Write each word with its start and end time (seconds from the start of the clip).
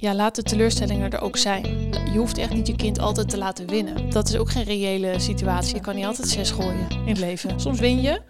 Ja, 0.00 0.14
laat 0.14 0.34
de 0.34 0.42
teleurstellingen 0.42 1.10
er 1.10 1.20
ook 1.20 1.36
zijn. 1.36 1.64
Je 2.12 2.18
hoeft 2.18 2.38
echt 2.38 2.52
niet 2.52 2.66
je 2.66 2.76
kind 2.76 2.98
altijd 2.98 3.28
te 3.28 3.38
laten 3.38 3.66
winnen. 3.66 4.10
Dat 4.10 4.28
is 4.28 4.36
ook 4.36 4.50
geen 4.50 4.64
reële 4.64 5.18
situatie. 5.18 5.74
Je 5.74 5.80
kan 5.80 5.94
niet 5.94 6.04
altijd 6.04 6.28
zes 6.28 6.50
gooien 6.50 6.90
in 6.90 7.08
het 7.08 7.18
leven. 7.18 7.60
Soms 7.60 7.80
win 7.80 8.00
je, 8.00 8.20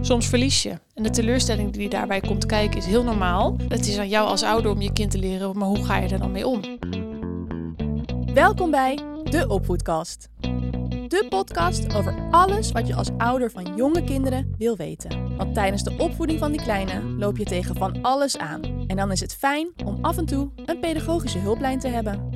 soms 0.00 0.26
verlies 0.26 0.62
je. 0.62 0.78
En 0.94 1.02
de 1.02 1.10
teleurstelling 1.10 1.72
die 1.72 1.88
daarbij 1.88 2.20
komt 2.20 2.46
kijken 2.46 2.78
is 2.78 2.86
heel 2.86 3.04
normaal. 3.04 3.56
Het 3.68 3.86
is 3.86 3.98
aan 3.98 4.08
jou 4.08 4.28
als 4.28 4.42
ouder 4.42 4.70
om 4.70 4.80
je 4.80 4.92
kind 4.92 5.10
te 5.10 5.18
leren, 5.18 5.58
maar 5.58 5.68
hoe 5.68 5.84
ga 5.84 5.96
je 5.96 6.08
er 6.08 6.18
dan 6.18 6.32
mee 6.32 6.46
om? 6.46 6.60
Welkom 8.34 8.70
bij 8.70 8.98
de 9.24 9.48
Opvoedkast. 9.48 10.28
De 11.12 11.26
podcast 11.28 11.94
over 11.94 12.28
alles 12.30 12.72
wat 12.72 12.86
je 12.86 12.94
als 12.94 13.08
ouder 13.18 13.50
van 13.50 13.76
jonge 13.76 14.04
kinderen 14.04 14.54
wil 14.58 14.76
weten. 14.76 15.36
Want 15.36 15.54
tijdens 15.54 15.82
de 15.82 15.94
opvoeding 15.98 16.38
van 16.38 16.52
die 16.52 16.62
kleine 16.62 17.02
loop 17.02 17.36
je 17.36 17.44
tegen 17.44 17.76
van 17.76 18.02
alles 18.02 18.38
aan. 18.38 18.62
En 18.86 18.96
dan 18.96 19.10
is 19.10 19.20
het 19.20 19.34
fijn 19.34 19.68
om 19.84 19.98
af 20.00 20.16
en 20.16 20.26
toe 20.26 20.50
een 20.64 20.80
pedagogische 20.80 21.38
hulplijn 21.38 21.78
te 21.78 21.88
hebben. 21.88 22.30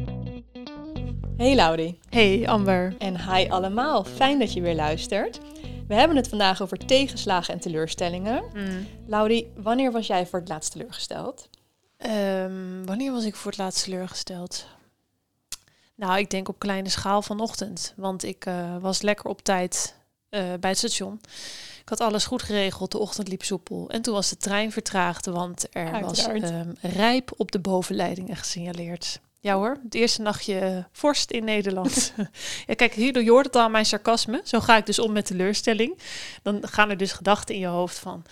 Hey 1.37 1.54
Laudie. 1.54 1.98
Hey 2.09 2.48
Amber. 2.48 2.95
En 2.98 3.32
hi 3.32 3.48
allemaal, 3.48 4.04
fijn 4.04 4.38
dat 4.38 4.52
je 4.52 4.60
weer 4.60 4.74
luistert. 4.74 5.40
We 5.88 5.95
hebben 5.95 6.16
het 6.16 6.29
vandaag 6.29 6.62
over 6.62 6.79
tegenslagen 6.79 7.54
en 7.54 7.60
teleurstellingen. 7.60 8.45
Mm. 8.54 8.87
Laudie, 9.06 9.52
wanneer 9.56 9.93
was 9.93 10.06
jij 10.06 10.27
voor 10.27 10.38
het 10.38 10.48
laatst 10.48 10.73
teleurgesteld? 10.73 11.48
Ehm, 11.96 12.84
wanneer 12.84 13.12
was 13.12 13.24
ik 13.24 13.34
voor 13.34 13.51
het 13.51 13.60
laatst 13.60 13.84
teleurgesteld? 13.84 14.66
Nou, 15.96 16.18
ik 16.18 16.30
denk 16.30 16.48
op 16.48 16.59
kleine 16.59 16.88
schaal 16.88 17.23
vanochtend. 17.23 17.92
Want 17.96 18.24
ik 18.24 18.46
eh, 18.46 18.77
was 18.80 19.02
lekker 19.02 19.27
op 19.27 19.42
tijd 19.42 19.95
eh, 20.28 20.41
bij 20.60 20.70
het 20.70 20.78
station. 20.78 21.20
Ik 21.80 21.88
had 21.88 22.00
alles 22.00 22.27
goed 22.27 22.42
geregeld, 22.42 22.92
de 22.92 22.98
ochtend 22.98 23.28
liep 23.28 23.42
soepel. 23.42 23.91
En 23.91 24.02
toen 24.02 24.14
was 24.14 24.28
de 24.28 24.37
trein 24.37 24.73
vertraagd, 24.73 25.27
want 25.27 25.66
er 25.70 26.01
was 26.01 26.27
ehm, 26.27 26.73
rijp 26.80 27.32
op 27.37 27.52
de 27.52 27.59
bovenleidingen 27.59 28.37
gesignaleerd. 28.37 29.20
Ja 29.40 29.54
hoor, 29.54 29.78
het 29.84 29.95
eerste 29.95 30.23
nachtje 30.23 30.59
eh, 30.59 30.84
vorst 30.93 31.30
in 31.30 31.45
Nederland. 31.45 32.12
ja, 32.66 32.74
kijk, 32.74 32.95
hierdoor 32.95 33.23
je 33.23 33.30
hoort 33.30 33.46
het 33.46 33.56
al 33.56 33.71
mijn 33.71 33.87
sarcasme. 33.87 34.40
Zo 34.45 34.60
ga 34.60 34.76
ik 34.76 34.87
dus 34.87 34.99
om 34.99 35.12
met 35.12 35.26
teleurstelling. 35.26 35.99
Dan 36.43 36.68
gaan 36.68 36.90
er 36.90 36.96
dus 36.96 37.12
gedachten 37.12 37.54
in 37.54 37.60
je 37.60 37.66
hoofd 37.66 37.99
van... 37.99 38.24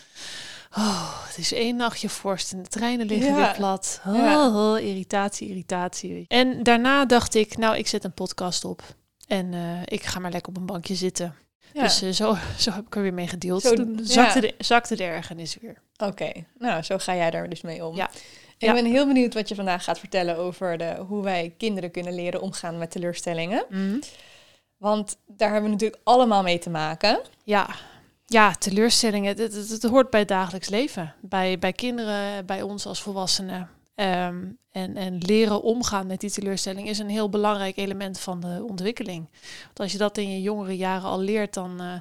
Oh, 0.77 1.27
het 1.27 1.39
is 1.39 1.53
één 1.53 1.77
nachtje 1.77 2.09
vorst 2.09 2.53
en 2.53 2.63
de 2.63 2.69
treinen 2.69 3.07
liggen 3.07 3.29
Ja. 3.29 3.37
weer 3.37 3.55
plat. 3.57 4.01
Oh, 4.07 4.15
Ja. 4.17 4.79
irritatie, 4.79 5.49
irritatie. 5.49 6.25
En 6.29 6.63
daarna 6.63 7.05
dacht 7.05 7.35
ik, 7.35 7.57
nou, 7.57 7.77
ik 7.77 7.87
zet 7.87 8.05
een 8.05 8.13
podcast 8.15 8.65
op. 8.65 8.83
En 9.27 9.55
eh, 9.55 9.81
ik 9.85 10.03
ga 10.03 10.19
maar 10.19 10.31
lekker 10.31 10.53
op 10.53 10.57
een 10.59 10.67
bankje 10.67 10.95
zitten. 10.95 11.35
Ja. 11.73 11.83
Dus 11.83 12.03
eh, 12.03 12.11
zo, 12.11 12.37
zo 12.59 12.71
heb 12.71 12.87
ik 12.87 12.97
er 12.97 13.03
weer 13.03 13.15
mee 13.15 13.29
gedeeld. 13.29 13.63
Zo, 13.63 13.75
Toen 13.75 13.99
zakte, 14.03 14.41
de, 14.41 14.55
zakte 14.59 14.97
de 14.97 15.05
ergernis 15.05 15.57
weer. 15.61 15.77
Oké, 15.97 16.33
nou 16.59 16.83
zo 16.83 16.99
ga 16.99 17.15
jij 17.15 17.31
daar 17.31 17.49
dus 17.49 17.61
mee 17.61 17.85
om. 17.87 17.97
Ja. 17.97 18.11
Ik 18.59 18.73
ben 18.73 18.85
heel 18.85 19.07
benieuwd 19.07 19.35
wat 19.35 19.49
je 19.49 19.55
vandaag 19.55 19.85
gaat 19.85 19.99
vertellen 19.99 20.37
over 20.37 20.79
de, 20.79 21.05
hoe 21.09 21.23
wij 21.23 21.55
kinderen 21.59 21.91
kunnen 21.91 22.15
leren 22.15 22.41
omgaan 22.41 22.79
met 22.79 22.91
teleurstellingen. 22.91 23.67
Want 24.77 25.17
daar 25.27 25.49
hebben 25.53 25.71
we 25.71 25.77
natuurlijk 25.77 26.01
allemaal 26.05 26.43
mee 26.43 26.59
te 26.59 26.71
maken. 26.71 27.21
Ja. 27.45 27.69
Ja, 28.27 28.55
teleurstellingen, 28.55 29.37
het, 29.37 29.83
hoort 29.83 30.11
bij 30.11 30.21
het 30.21 30.29
dagelijks 30.29 30.69
leven. 30.69 31.15
Bij, 31.21 31.59
bij 31.59 31.73
kinderen, 31.73 32.47
bij 32.47 32.63
ons 32.63 32.87
als 32.87 33.03
volwassenen. 33.03 33.69
Ehm, 33.95 34.45
en, 34.71 34.97
en 34.97 35.19
leren 35.19 35.63
omgaan 35.63 36.07
met 36.07 36.21
die 36.21 36.31
teleurstelling 36.31 36.89
is 36.89 36.99
een 36.99 37.09
heel 37.09 37.29
belangrijk 37.29 37.77
element 37.77 38.21
van 38.21 38.41
de 38.41 38.65
ontwikkeling. 38.69 39.29
Want 39.65 39.81
als 39.81 39.93
je 39.93 39.99
dat 39.99 40.19
in 40.19 40.31
je 40.31 40.43
jongere 40.43 40.77
jaren 40.77 41.09
al 41.09 41.21
leert, 41.21 41.55
dan 41.55 41.81
eh, 41.81 41.93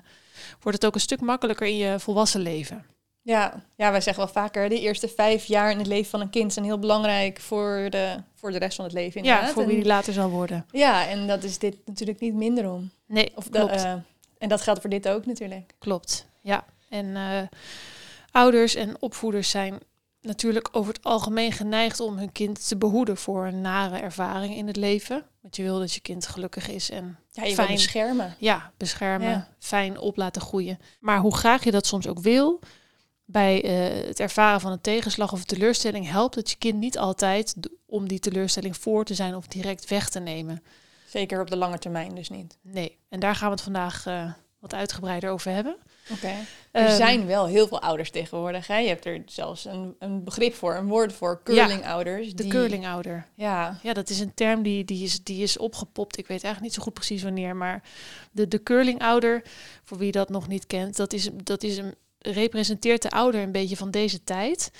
wordt 0.61 0.77
het 0.77 0.85
ook 0.85 0.95
een 0.95 0.99
stuk 1.01 1.21
makkelijker 1.21 1.67
in 1.67 1.77
je 1.77 1.99
volwassen 1.99 2.41
leven. 2.41 2.85
Ja, 3.21 3.63
ja, 3.75 3.91
wij 3.91 4.01
zeggen 4.01 4.23
wel 4.23 4.33
vaker, 4.33 4.69
de 4.69 4.79
eerste 4.79 5.07
vijf 5.07 5.45
jaar 5.45 5.71
in 5.71 5.77
het 5.77 5.87
leven 5.87 6.09
van 6.09 6.21
een 6.21 6.29
kind 6.29 6.53
zijn 6.53 6.65
heel 6.65 6.79
belangrijk 6.79 7.39
voor 7.39 7.87
de, 7.89 8.15
voor 8.35 8.51
de 8.51 8.57
rest 8.57 8.75
van 8.75 8.85
het 8.85 8.93
leven. 8.93 9.23
Ja, 9.23 9.29
Inderdaad. 9.29 9.53
voor 9.53 9.65
wie 9.65 9.75
die 9.75 9.85
later 9.85 10.13
zal 10.13 10.29
worden. 10.29 10.65
Ja, 10.71 11.07
en 11.07 11.27
dat 11.27 11.43
is 11.43 11.57
dit 11.57 11.75
natuurlijk 11.85 12.19
niet 12.19 12.33
minder 12.33 12.71
om. 12.71 12.91
Nee, 13.07 13.31
Of 13.35 13.47
dat, 13.47 13.67
klopt. 13.67 13.83
eh, 13.83 13.93
en 14.43 14.49
dat 14.49 14.61
geldt 14.61 14.81
voor 14.81 14.89
dit 14.89 15.07
ook 15.07 15.25
natuurlijk. 15.25 15.73
Klopt, 15.79 16.27
ja. 16.41 16.65
En 16.89 17.15
eh, 17.15 17.41
ouders 18.31 18.75
en 18.75 19.01
opvoeders 19.01 19.49
zijn 19.49 19.79
natuurlijk 20.21 20.69
over 20.71 20.93
het 20.93 21.03
algemeen 21.03 21.51
geneigd 21.51 21.99
om 21.99 22.17
hun 22.17 22.31
kind 22.31 22.67
te 22.67 22.77
behoeden 22.77 23.17
voor 23.17 23.45
een 23.45 23.61
nare 23.61 23.97
ervaring 23.97 24.55
in 24.55 24.67
het 24.67 24.75
leven. 24.75 25.25
Want 25.41 25.55
je 25.55 25.63
wil 25.63 25.79
dat 25.79 25.93
je 25.93 25.99
kind 26.01 26.27
gelukkig 26.27 26.69
is 26.69 26.89
en 26.89 27.17
Ja, 27.31 27.43
je 27.43 27.53
Fijn. 27.53 27.67
wil 27.67 27.75
beschermen. 27.75 28.35
ja, 28.37 28.71
beschermen, 28.77 29.29
Ja. 29.29 29.47
fijn 29.59 29.97
op 29.99 30.17
laten 30.17 30.41
groeien. 30.41 30.79
Maar 30.99 31.19
hoe 31.19 31.35
graag 31.35 31.63
je 31.63 31.71
dat 31.71 31.85
soms 31.85 32.07
ook 32.07 32.19
wil, 32.19 32.59
bij 33.25 33.63
eh, 33.63 34.07
het 34.07 34.19
ervaren 34.19 34.61
van 34.61 34.71
een 34.71 34.81
tegenslag 34.81 35.31
of 35.33 35.39
een 35.39 35.45
teleurstelling 35.45 36.09
helpt 36.09 36.35
het 36.35 36.49
je 36.49 36.55
kind 36.57 36.79
niet 36.79 36.97
altijd 36.97 37.55
om 37.85 38.07
die 38.07 38.19
teleurstelling 38.19 38.77
voor 38.77 39.05
te 39.05 39.13
zijn 39.13 39.35
of 39.35 39.47
direct 39.47 39.87
weg 39.89 40.09
te 40.09 40.19
nemen. 40.19 40.63
Zeker 41.13 41.41
op 41.41 41.49
de 41.49 41.55
lange 41.57 41.77
termijn 41.79 42.15
dus 42.15 42.29
niet. 42.29 42.57
Nee, 42.61 42.97
en 43.09 43.19
daar 43.19 43.35
gaan 43.35 43.47
we 43.47 43.53
het 43.53 43.63
vandaag 43.63 44.05
eh, 44.05 44.31
wat 44.59 44.73
uitgebreider 44.73 45.29
over 45.29 45.51
hebben. 45.51 45.75
Oké. 46.11 46.27
Er 46.71 46.85
Ehm, 46.87 46.95
zijn 46.95 47.25
wel 47.25 47.45
heel 47.45 47.67
veel 47.67 47.81
ouders 47.81 48.09
tegenwoordig. 48.11 48.67
Hè? 48.67 48.77
Je 48.77 48.87
hebt 48.87 49.05
er 49.05 49.21
zelfs 49.25 49.65
een, 49.65 49.95
een 49.99 50.23
begrip 50.23 50.53
voor, 50.53 50.75
een 50.75 50.87
woord 50.87 51.13
voor, 51.13 51.41
curlingouders. 51.43 52.27
de 52.33 52.41
die- 52.43 52.51
curlingouder. 52.51 53.25
Ja, 53.35 53.79
Ja, 53.83 53.93
dat 53.93 54.09
is 54.09 54.19
een 54.19 54.33
term 54.33 54.61
die, 54.63 54.85
die, 54.85 55.03
is, 55.03 55.23
die 55.23 55.43
is 55.43 55.57
opgepopt. 55.57 56.17
Ik 56.17 56.27
weet 56.27 56.43
eigenlijk 56.43 56.61
niet 56.63 56.73
zo 56.73 56.81
goed 56.81 56.93
precies 56.93 57.23
wanneer. 57.23 57.55
Maar 57.55 57.83
de, 58.31 58.47
de 58.47 58.63
curlingouder, 58.63 59.41
voor 59.83 59.97
wie 59.97 60.11
dat 60.11 60.29
nog 60.29 60.47
niet 60.47 60.67
kent, 60.67 60.95
dat, 60.95 61.13
is, 61.13 61.29
dat 61.43 61.63
is 61.63 61.77
een, 61.77 61.95
representeert 62.19 63.01
de 63.01 63.09
ouder 63.09 63.41
een 63.41 63.51
beetje 63.51 63.77
van 63.77 63.91
deze 63.91 64.23
tijd. 64.23 64.71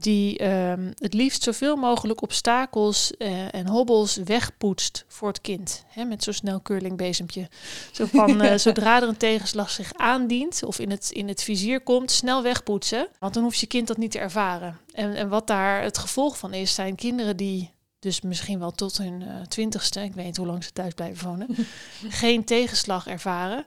Die 0.00 0.38
ehm, 0.38 0.90
het 0.94 1.14
liefst 1.14 1.42
zoveel 1.42 1.76
mogelijk 1.76 2.22
obstakels 2.22 3.16
eh, 3.16 3.54
en 3.54 3.66
hobbels 3.66 4.16
wegpoetst 4.16 5.04
voor 5.08 5.28
het 5.28 5.40
kind. 5.40 5.84
Hè, 5.86 6.04
met 6.04 6.24
zo'n 6.24 6.32
snel 6.32 6.62
curlingbezempje. 6.62 7.48
Zo 7.92 8.06
van, 8.06 8.40
eh, 8.40 8.58
zodra 8.66 9.02
er 9.02 9.08
een 9.08 9.16
tegenslag 9.16 9.70
zich 9.70 9.94
aandient 9.94 10.62
of 10.62 10.78
in 10.78 10.90
het, 10.90 11.10
in 11.10 11.28
het 11.28 11.42
vizier 11.42 11.80
komt, 11.80 12.10
snel 12.10 12.42
wegpoetsen. 12.42 13.08
Want 13.18 13.34
dan 13.34 13.42
hoeft 13.42 13.58
je 13.58 13.66
kind 13.66 13.86
dat 13.86 13.96
niet 13.96 14.10
te 14.10 14.18
ervaren. 14.18 14.78
En, 14.92 15.14
en 15.14 15.28
wat 15.28 15.46
daar 15.46 15.82
het 15.82 15.98
gevolg 15.98 16.38
van 16.38 16.54
is, 16.54 16.74
zijn 16.74 16.94
kinderen 16.94 17.36
die 17.36 17.70
dus 17.98 18.20
misschien 18.20 18.58
wel 18.58 18.70
tot 18.70 18.98
hun 18.98 19.22
eh, 19.22 19.40
twintigste, 19.40 20.00
ik 20.00 20.14
weet 20.14 20.24
niet 20.24 20.36
hoe 20.36 20.46
lang 20.46 20.64
ze 20.64 20.72
thuis 20.72 20.94
blijven 20.94 21.28
wonen, 21.28 21.48
geen 22.22 22.44
tegenslag 22.44 23.06
ervaren. 23.06 23.64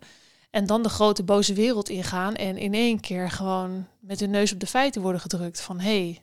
En 0.52 0.66
dan 0.66 0.84
de 0.84 0.90
grote 0.90 1.24
boze 1.24 1.54
wereld 1.54 1.90
ingaan 1.90 2.36
en 2.36 2.58
in 2.58 2.74
één 2.74 3.00
keer 3.00 3.32
gewoon 3.32 3.88
met 4.00 4.20
hun 4.20 4.30
neus 4.30 4.54
op 4.54 4.60
de 4.60 4.68
feiten 4.68 5.02
worden 5.02 5.22
gedrukt 5.22 5.62
van 5.62 5.80
hé, 5.80 5.90
hey, 6.00 6.22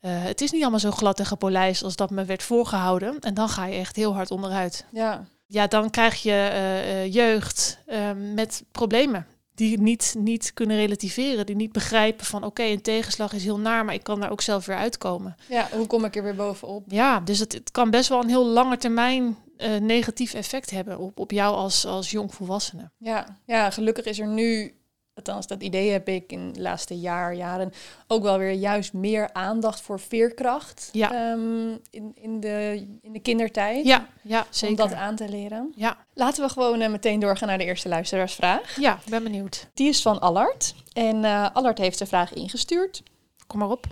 eh, 0.00 0.24
het 0.24 0.40
is 0.40 0.50
niet 0.50 0.62
allemaal 0.62 0.80
zo 0.80 0.90
glad 0.90 1.18
en 1.18 1.26
gepolijst 1.26 1.82
als 1.82 1.96
dat 1.96 2.10
me 2.10 2.24
werd 2.24 2.42
voorgehouden. 2.42 3.18
En 3.20 3.34
dan 3.34 3.48
ga 3.48 3.66
je 3.66 3.78
echt 3.78 3.96
heel 3.96 4.14
hard 4.14 4.30
onderuit. 4.30 4.84
ja. 4.90 5.26
Ja, 5.46 5.66
dan 5.66 5.90
krijg 5.90 6.22
je 6.22 6.30
eh, 6.30 7.02
eh, 7.02 7.12
jeugd 7.12 7.78
eh, 7.86 8.10
met 8.34 8.64
problemen. 8.72 9.26
Die 9.54 9.80
niet, 9.80 10.14
niet 10.18 10.52
kunnen 10.54 10.76
relativeren, 10.76 11.46
die 11.46 11.56
niet 11.56 11.72
begrijpen 11.72 12.26
van 12.26 12.44
oké, 12.44 12.62
een 12.62 12.82
tegenslag 12.82 13.32
is 13.32 13.44
heel 13.44 13.58
naar, 13.58 13.84
maar 13.84 13.94
ik 13.94 14.02
kan 14.02 14.20
daar 14.20 14.30
ook 14.30 14.40
zelf 14.40 14.66
weer 14.66 14.76
uitkomen. 14.76 15.36
ja, 15.48 15.68
hoe 15.72 15.86
kom 15.86 16.04
ik 16.04 16.16
er 16.16 16.22
weer 16.22 16.34
bovenop? 16.34 16.84
Ja, 16.88 17.20
dus 17.20 17.38
het, 17.38 17.52
het 17.52 17.70
kan 17.70 17.90
best 17.90 18.08
wel 18.08 18.22
een 18.22 18.28
heel 18.28 18.46
lange 18.46 18.76
termijn 18.76 19.36
eh, 19.56 19.76
negatief 19.80 20.34
effect 20.34 20.70
hebben 20.70 20.98
op, 20.98 21.18
op 21.18 21.30
jou 21.30 21.54
als, 21.56 21.86
als 21.86 22.10
jongvolwassene. 22.10 22.90
Ja. 22.98 23.38
ja, 23.46 23.70
gelukkig 23.70 24.04
is 24.04 24.18
er 24.20 24.26
nu, 24.26 24.74
althans 25.14 25.46
dat 25.46 25.62
idee 25.62 25.90
heb 25.90 26.08
ik 26.08 26.32
in 26.32 26.52
de 26.52 26.60
laatste 26.60 26.98
jaar, 27.00 27.34
jaren, 27.34 27.72
ook 28.06 28.22
wel 28.22 28.38
weer 28.38 28.52
juist 28.52 28.92
meer 28.92 29.32
aandacht 29.32 29.80
voor 29.80 30.00
veerkracht 30.00 30.88
Ja. 30.92 31.12
ehm, 31.12 31.68
in, 31.90 32.12
in, 32.14 32.40
de, 32.40 32.86
in 33.02 33.12
de 33.12 33.20
kindertijd. 33.20 33.84
Ja, 33.86 34.06
ja 34.22 34.40
Om 34.40 34.46
zeker. 34.50 34.76
dat 34.76 34.92
aan 34.94 35.16
te 35.16 35.28
leren. 35.28 35.72
Ja, 35.76 35.96
Laten 36.14 36.44
we 36.44 36.50
gewoon 36.50 36.80
eh, 36.80 36.90
meteen 36.90 37.20
doorgaan 37.20 37.48
naar 37.48 37.58
de 37.58 37.64
eerste 37.64 37.88
luisteraarsvraag. 37.88 38.76
ja, 38.80 38.94
ik 39.04 39.10
ben 39.10 39.22
benieuwd. 39.22 39.68
Die 39.74 39.88
is 39.88 40.02
van 40.02 40.20
Allard. 40.20 40.74
En 40.92 41.24
eh 41.24 41.46
Allard 41.52 41.78
heeft 41.78 41.98
de 41.98 42.06
vraag 42.06 42.32
ingestuurd. 42.32 43.02
Kom 43.46 43.58
maar 43.58 43.70
op. 43.70 43.86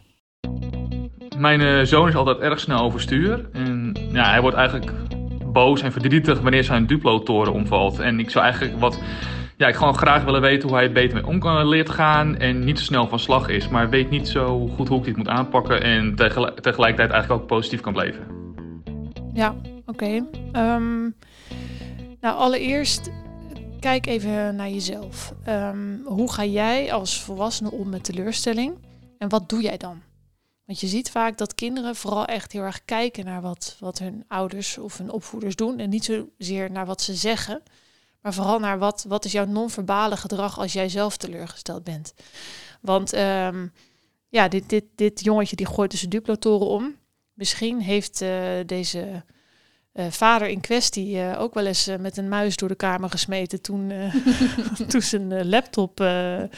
Mijn 1.38 1.60
eh, 1.60 1.80
zoon 1.82 2.08
is 2.08 2.14
altijd 2.14 2.38
erg 2.38 2.60
snel 2.60 2.80
overstuur. 2.80 3.48
En 3.52 3.96
ja, 4.12 4.30
hij 4.30 4.40
wordt 4.40 4.56
eigenlijk 4.56 4.92
boos 5.52 5.82
en 5.82 5.92
verdrietig 5.92 6.40
wanneer 6.40 6.64
zijn 6.64 6.86
Duplo-toren 6.86 7.52
omvalt. 7.52 7.98
En 7.98 8.18
ik 8.20 8.30
zou 8.30 8.44
eigenlijk 8.44 8.80
wat... 8.80 9.00
Ja, 9.56 9.68
ik 9.68 9.74
gewoon 9.74 9.94
graag 9.96 10.24
willen 10.24 10.40
weten 10.40 10.68
hoe 10.68 10.76
hij 10.76 10.86
er 10.86 10.92
beter 10.92 11.14
mee 11.14 11.26
om 11.26 11.38
kan 11.38 11.68
leert 11.68 11.90
gaan. 11.90 12.36
En 12.36 12.64
niet 12.64 12.78
zo 12.78 12.84
snel 12.84 13.08
van 13.08 13.18
slag 13.18 13.48
is. 13.48 13.68
Maar 13.68 13.90
weet 13.90 14.10
niet 14.10 14.28
zo 14.28 14.68
goed 14.68 14.88
hoe 14.88 14.98
ik 14.98 15.04
dit 15.04 15.16
moet 15.16 15.28
aanpakken. 15.28 15.82
En 15.82 16.14
tegel- 16.14 16.54
tegelijkertijd 16.54 17.10
eigenlijk 17.10 17.42
ook 17.42 17.48
positief 17.48 17.80
kan 17.80 17.92
blijven. 17.92 18.26
Ja, 19.34 19.54
oké. 19.86 20.24
Ehm, 20.52 21.00
nou, 22.20 22.36
allereerst 22.36 23.10
kijk 23.80 24.06
even 24.06 24.56
naar 24.56 24.70
jezelf. 24.70 25.32
Ehm, 25.44 25.96
hoe 26.04 26.32
ga 26.32 26.44
jij 26.44 26.92
als 26.92 27.22
volwassene 27.22 27.70
om 27.70 27.88
met 27.88 28.04
teleurstelling? 28.04 28.72
En 29.18 29.28
wat 29.28 29.48
doe 29.48 29.62
jij 29.62 29.76
dan? 29.76 30.00
Want 30.72 30.84
je 30.84 30.90
ziet 30.90 31.10
vaak 31.10 31.38
dat 31.38 31.54
kinderen 31.54 31.96
vooral 31.96 32.24
echt 32.24 32.52
heel 32.52 32.62
erg 32.62 32.84
kijken 32.84 33.24
naar 33.24 33.40
wat, 33.40 33.76
wat 33.78 33.98
hun 33.98 34.24
ouders 34.28 34.78
of 34.78 34.98
hun 34.98 35.10
opvoeders 35.10 35.56
doen. 35.56 35.78
En 35.78 35.88
niet 35.88 36.04
zozeer 36.04 36.70
naar 36.70 36.86
wat 36.86 37.02
ze 37.02 37.14
zeggen, 37.14 37.62
maar 38.20 38.34
vooral 38.34 38.58
naar 38.58 38.78
wat, 38.78 39.04
wat 39.08 39.24
is 39.24 39.32
jouw 39.32 39.44
non-verbale 39.44 40.16
gedrag 40.16 40.58
als 40.58 40.72
jij 40.72 40.88
zelf 40.88 41.16
teleurgesteld 41.16 41.84
bent. 41.84 42.14
Want 42.80 43.12
ehm, 43.12 43.66
ja, 44.28 44.48
dit, 44.48 44.68
dit, 44.68 44.84
dit 44.94 45.24
jongetje 45.24 45.56
die 45.56 45.66
gooit 45.66 45.90
dus 45.90 46.00
de 46.00 46.08
duplotoren 46.08 46.66
om. 46.66 46.96
Misschien 47.32 47.80
heeft 47.80 48.22
uh, 48.22 48.30
deze 48.66 49.24
uh, 49.94 50.06
vader 50.10 50.48
in 50.48 50.60
kwestie 50.60 51.14
uh, 51.14 51.40
ook 51.40 51.54
wel 51.54 51.66
eens 51.66 51.88
met 52.00 52.16
een 52.16 52.28
muis 52.28 52.56
door 52.56 52.68
de 52.68 52.74
kamer 52.74 53.10
gesmeten 53.10 53.60
toen, 53.60 53.92
toen 54.88 55.02
zijn 55.02 55.48
laptop 55.48 55.96
de 55.96 56.48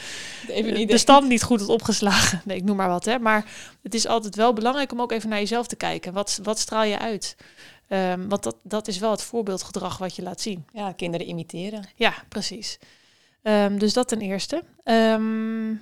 stand 0.87 1.27
niet 1.27 1.43
goed 1.43 1.59
had 1.59 1.69
opgeslagen. 1.69 2.41
Nee, 2.45 2.57
ik 2.57 2.63
noem 2.63 2.75
maar 2.75 2.89
wat. 2.89 3.05
Hè. 3.05 3.19
Maar 3.19 3.45
het 3.83 3.93
is 3.93 4.07
altijd 4.07 4.35
wel 4.35 4.53
belangrijk 4.53 4.91
om 4.91 5.01
ook 5.01 5.11
even 5.11 5.29
naar 5.29 5.39
jezelf 5.39 5.67
te 5.67 5.75
kijken. 5.75 6.13
Wat, 6.13 6.39
wat 6.43 6.59
straal 6.59 6.83
je 6.83 6.99
uit? 6.99 7.35
Um, 7.89 8.29
want 8.29 8.43
dat, 8.43 8.55
dat 8.63 8.87
is 8.87 8.97
wel 8.97 9.11
het 9.11 9.21
voorbeeldgedrag 9.21 9.97
wat 9.97 10.15
je 10.15 10.21
laat 10.21 10.41
zien. 10.41 10.65
Ja, 10.73 10.91
kinderen 10.91 11.27
imiteren. 11.27 11.87
Ja, 11.95 12.13
precies. 12.29 12.79
Um, 13.43 13.79
dus 13.79 13.93
dat 13.93 14.07
ten 14.07 14.21
eerste. 14.21 14.63
Um, 14.83 15.81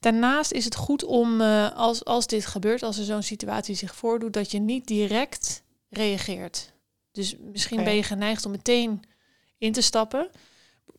daarnaast 0.00 0.52
is 0.52 0.64
het 0.64 0.74
goed 0.74 1.04
om, 1.04 1.40
als, 1.74 2.04
als 2.04 2.26
dit 2.26 2.46
gebeurt, 2.46 2.82
als 2.82 2.98
er 2.98 3.04
zo'n 3.04 3.22
situatie 3.22 3.74
zich 3.74 3.94
voordoet, 3.94 4.32
dat 4.32 4.50
je 4.50 4.58
niet 4.58 4.86
direct 4.86 5.62
reageert. 5.90 6.72
Dus 7.12 7.36
misschien 7.38 7.78
okay. 7.78 7.88
ben 7.88 7.96
je 7.96 8.02
geneigd 8.02 8.44
om 8.44 8.50
meteen 8.50 9.02
in 9.58 9.72
te 9.72 9.80
stappen. 9.80 10.30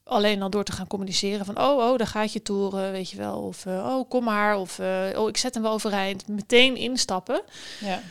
Alleen 0.04 0.42
al 0.42 0.50
door 0.50 0.64
te 0.64 0.72
gaan 0.72 0.88
communiceren 0.88 1.46
van, 1.46 1.60
oh, 1.60 1.90
oh, 1.90 1.98
daar 1.98 2.08
gaat 2.08 2.34
je 2.34 2.42
toren, 2.42 2.92
weet 2.92 3.10
je 3.10 3.18
wel. 3.18 3.42
Of, 3.42 3.66
uh, 3.66 3.74
oh, 3.74 4.10
kom 4.10 4.24
maar. 4.24 4.58
Of, 4.58 4.80
uh, 4.80 5.08
oh, 5.16 5.30
ik 5.30 5.38
zet 5.38 5.54
hem 5.54 5.64
wel 5.64 5.72
overeind. 5.72 6.28
Meteen 6.28 6.76
instappen. 6.76 7.42
Ja 7.80 8.02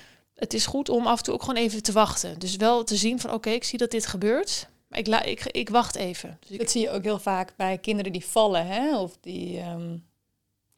het 0.40 0.54
is 0.54 0.66
goed 0.66 0.88
om 0.88 1.06
af 1.06 1.18
en 1.18 1.24
toe 1.24 1.34
ook 1.34 1.42
gewoon 1.42 1.62
even 1.62 1.82
te 1.82 1.92
wachten. 1.92 2.38
Dus 2.38 2.56
wel 2.56 2.84
te 2.84 2.96
zien 2.96 3.20
van 3.20 3.32
oké, 3.32 3.50
ik 3.50 3.64
zie 3.64 3.78
dat 3.78 3.90
dit 3.90 4.06
gebeurt. 4.06 4.68
Maar 4.88 4.98
ik, 4.98 5.06
la, 5.06 5.22
ik, 5.22 5.46
ik 5.46 5.68
wacht 5.68 5.96
even. 5.96 6.38
Dus 6.48 6.58
dat 6.58 6.70
zie 6.70 6.80
je 6.80 6.90
ook 6.90 7.02
heel 7.02 7.18
vaak 7.18 7.52
bij 7.56 7.78
kinderen 7.78 8.12
die 8.12 8.24
vallen, 8.24 8.66
hè? 8.66 8.98
Of 8.98 9.16
die. 9.20 9.60
Um... 9.60 10.08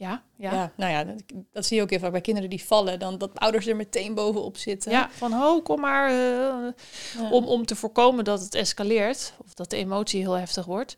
Ja, 0.03 0.23
ja. 0.37 0.53
ja, 0.53 0.73
nou 0.77 0.93
ja, 0.93 1.05
dat, 1.05 1.23
dat, 1.53 1.67
zie 1.67 1.77
je 1.77 1.83
ook 1.83 1.91
heel 1.91 1.99
vaak 1.99 2.11
bij 2.11 2.21
kinderen 2.21 2.51
die 2.51 2.65
vallen. 2.65 2.99
Dan 2.99 3.19
dat 3.19 3.39
ouders 3.39 3.67
er 3.67 3.77
meteen 3.77 4.15
bovenop 4.15 4.57
zitten. 4.57 4.93
Ja, 4.93 5.11
van 5.11 5.33
ho, 5.33 5.61
kom 5.61 5.81
maar. 5.81 6.11
Uh, 6.11 6.17
ja. 6.17 7.31
om, 7.31 7.45
om 7.45 7.67
te 7.67 7.77
voorkomen 7.77 8.25
dat 8.25 8.41
het 8.41 8.55
escaleert. 8.55 9.35
Of 9.45 9.55
dat 9.55 9.71
de 9.71 9.77
emotie 9.77 10.21
heel 10.21 10.33
heftig 10.33 10.65
wordt. 10.65 10.97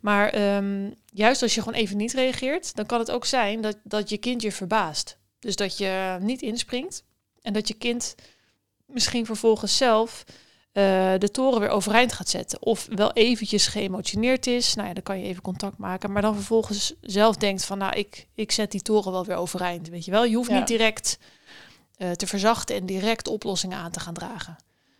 Maar 0.00 0.54
um, 0.56 0.94
juist 1.04 1.42
als 1.42 1.54
je 1.54 1.62
gewoon 1.62 1.78
even 1.78 1.96
niet 1.96 2.12
reageert, 2.12 2.76
dan 2.76 2.86
kan 2.86 2.98
het 2.98 3.10
ook 3.10 3.24
zijn 3.24 3.60
dat, 3.60 3.76
dat 3.82 4.08
je 4.08 4.16
kind 4.16 4.42
je 4.42 4.52
verbaast. 4.52 5.18
Dus 5.38 5.56
dat 5.56 5.78
je 5.78 6.16
niet 6.20 6.42
inspringt, 6.42 7.04
en 7.42 7.52
dat 7.52 7.68
je 7.68 7.74
kind 7.74 8.14
misschien 8.86 9.26
vervolgens 9.26 9.76
zelf 9.76 10.24
uh, 10.72 11.12
de 11.18 11.30
toren 11.30 11.60
weer 11.60 11.68
overeind 11.68 12.12
gaat 12.12 12.28
zetten. 12.28 12.62
Of 12.62 12.86
wel 12.90 13.12
eventjes 13.12 13.66
geëmotioneerd 13.66 14.46
is. 14.46 14.74
Nou 14.74 14.88
ja, 14.88 14.94
dan 14.94 15.02
kan 15.02 15.18
je 15.18 15.24
even 15.24 15.42
contact 15.42 15.78
maken. 15.78 16.12
Maar 16.12 16.22
dan 16.22 16.34
vervolgens 16.34 16.94
zelf 17.00 17.36
denkt 17.36 17.64
van, 17.64 17.78
nou, 17.78 17.96
ik, 17.96 18.26
ik 18.34 18.52
zet 18.52 18.70
die 18.70 18.82
toren 18.82 19.12
wel 19.12 19.24
weer 19.24 19.36
overeind. 19.36 19.88
Weet 19.88 20.04
je 20.04 20.10
wel, 20.10 20.24
je 20.24 20.36
hoeft 20.36 20.50
niet 20.50 20.66
direct 20.66 21.18
uh, 21.98 22.10
te 22.10 22.26
verzachten 22.26 22.76
en 22.76 22.86
direct 22.86 23.28
oplossingen 23.28 23.78
aan 23.78 23.90
te 23.90 24.00
gaan 24.00 24.14
dragen. 24.14 24.56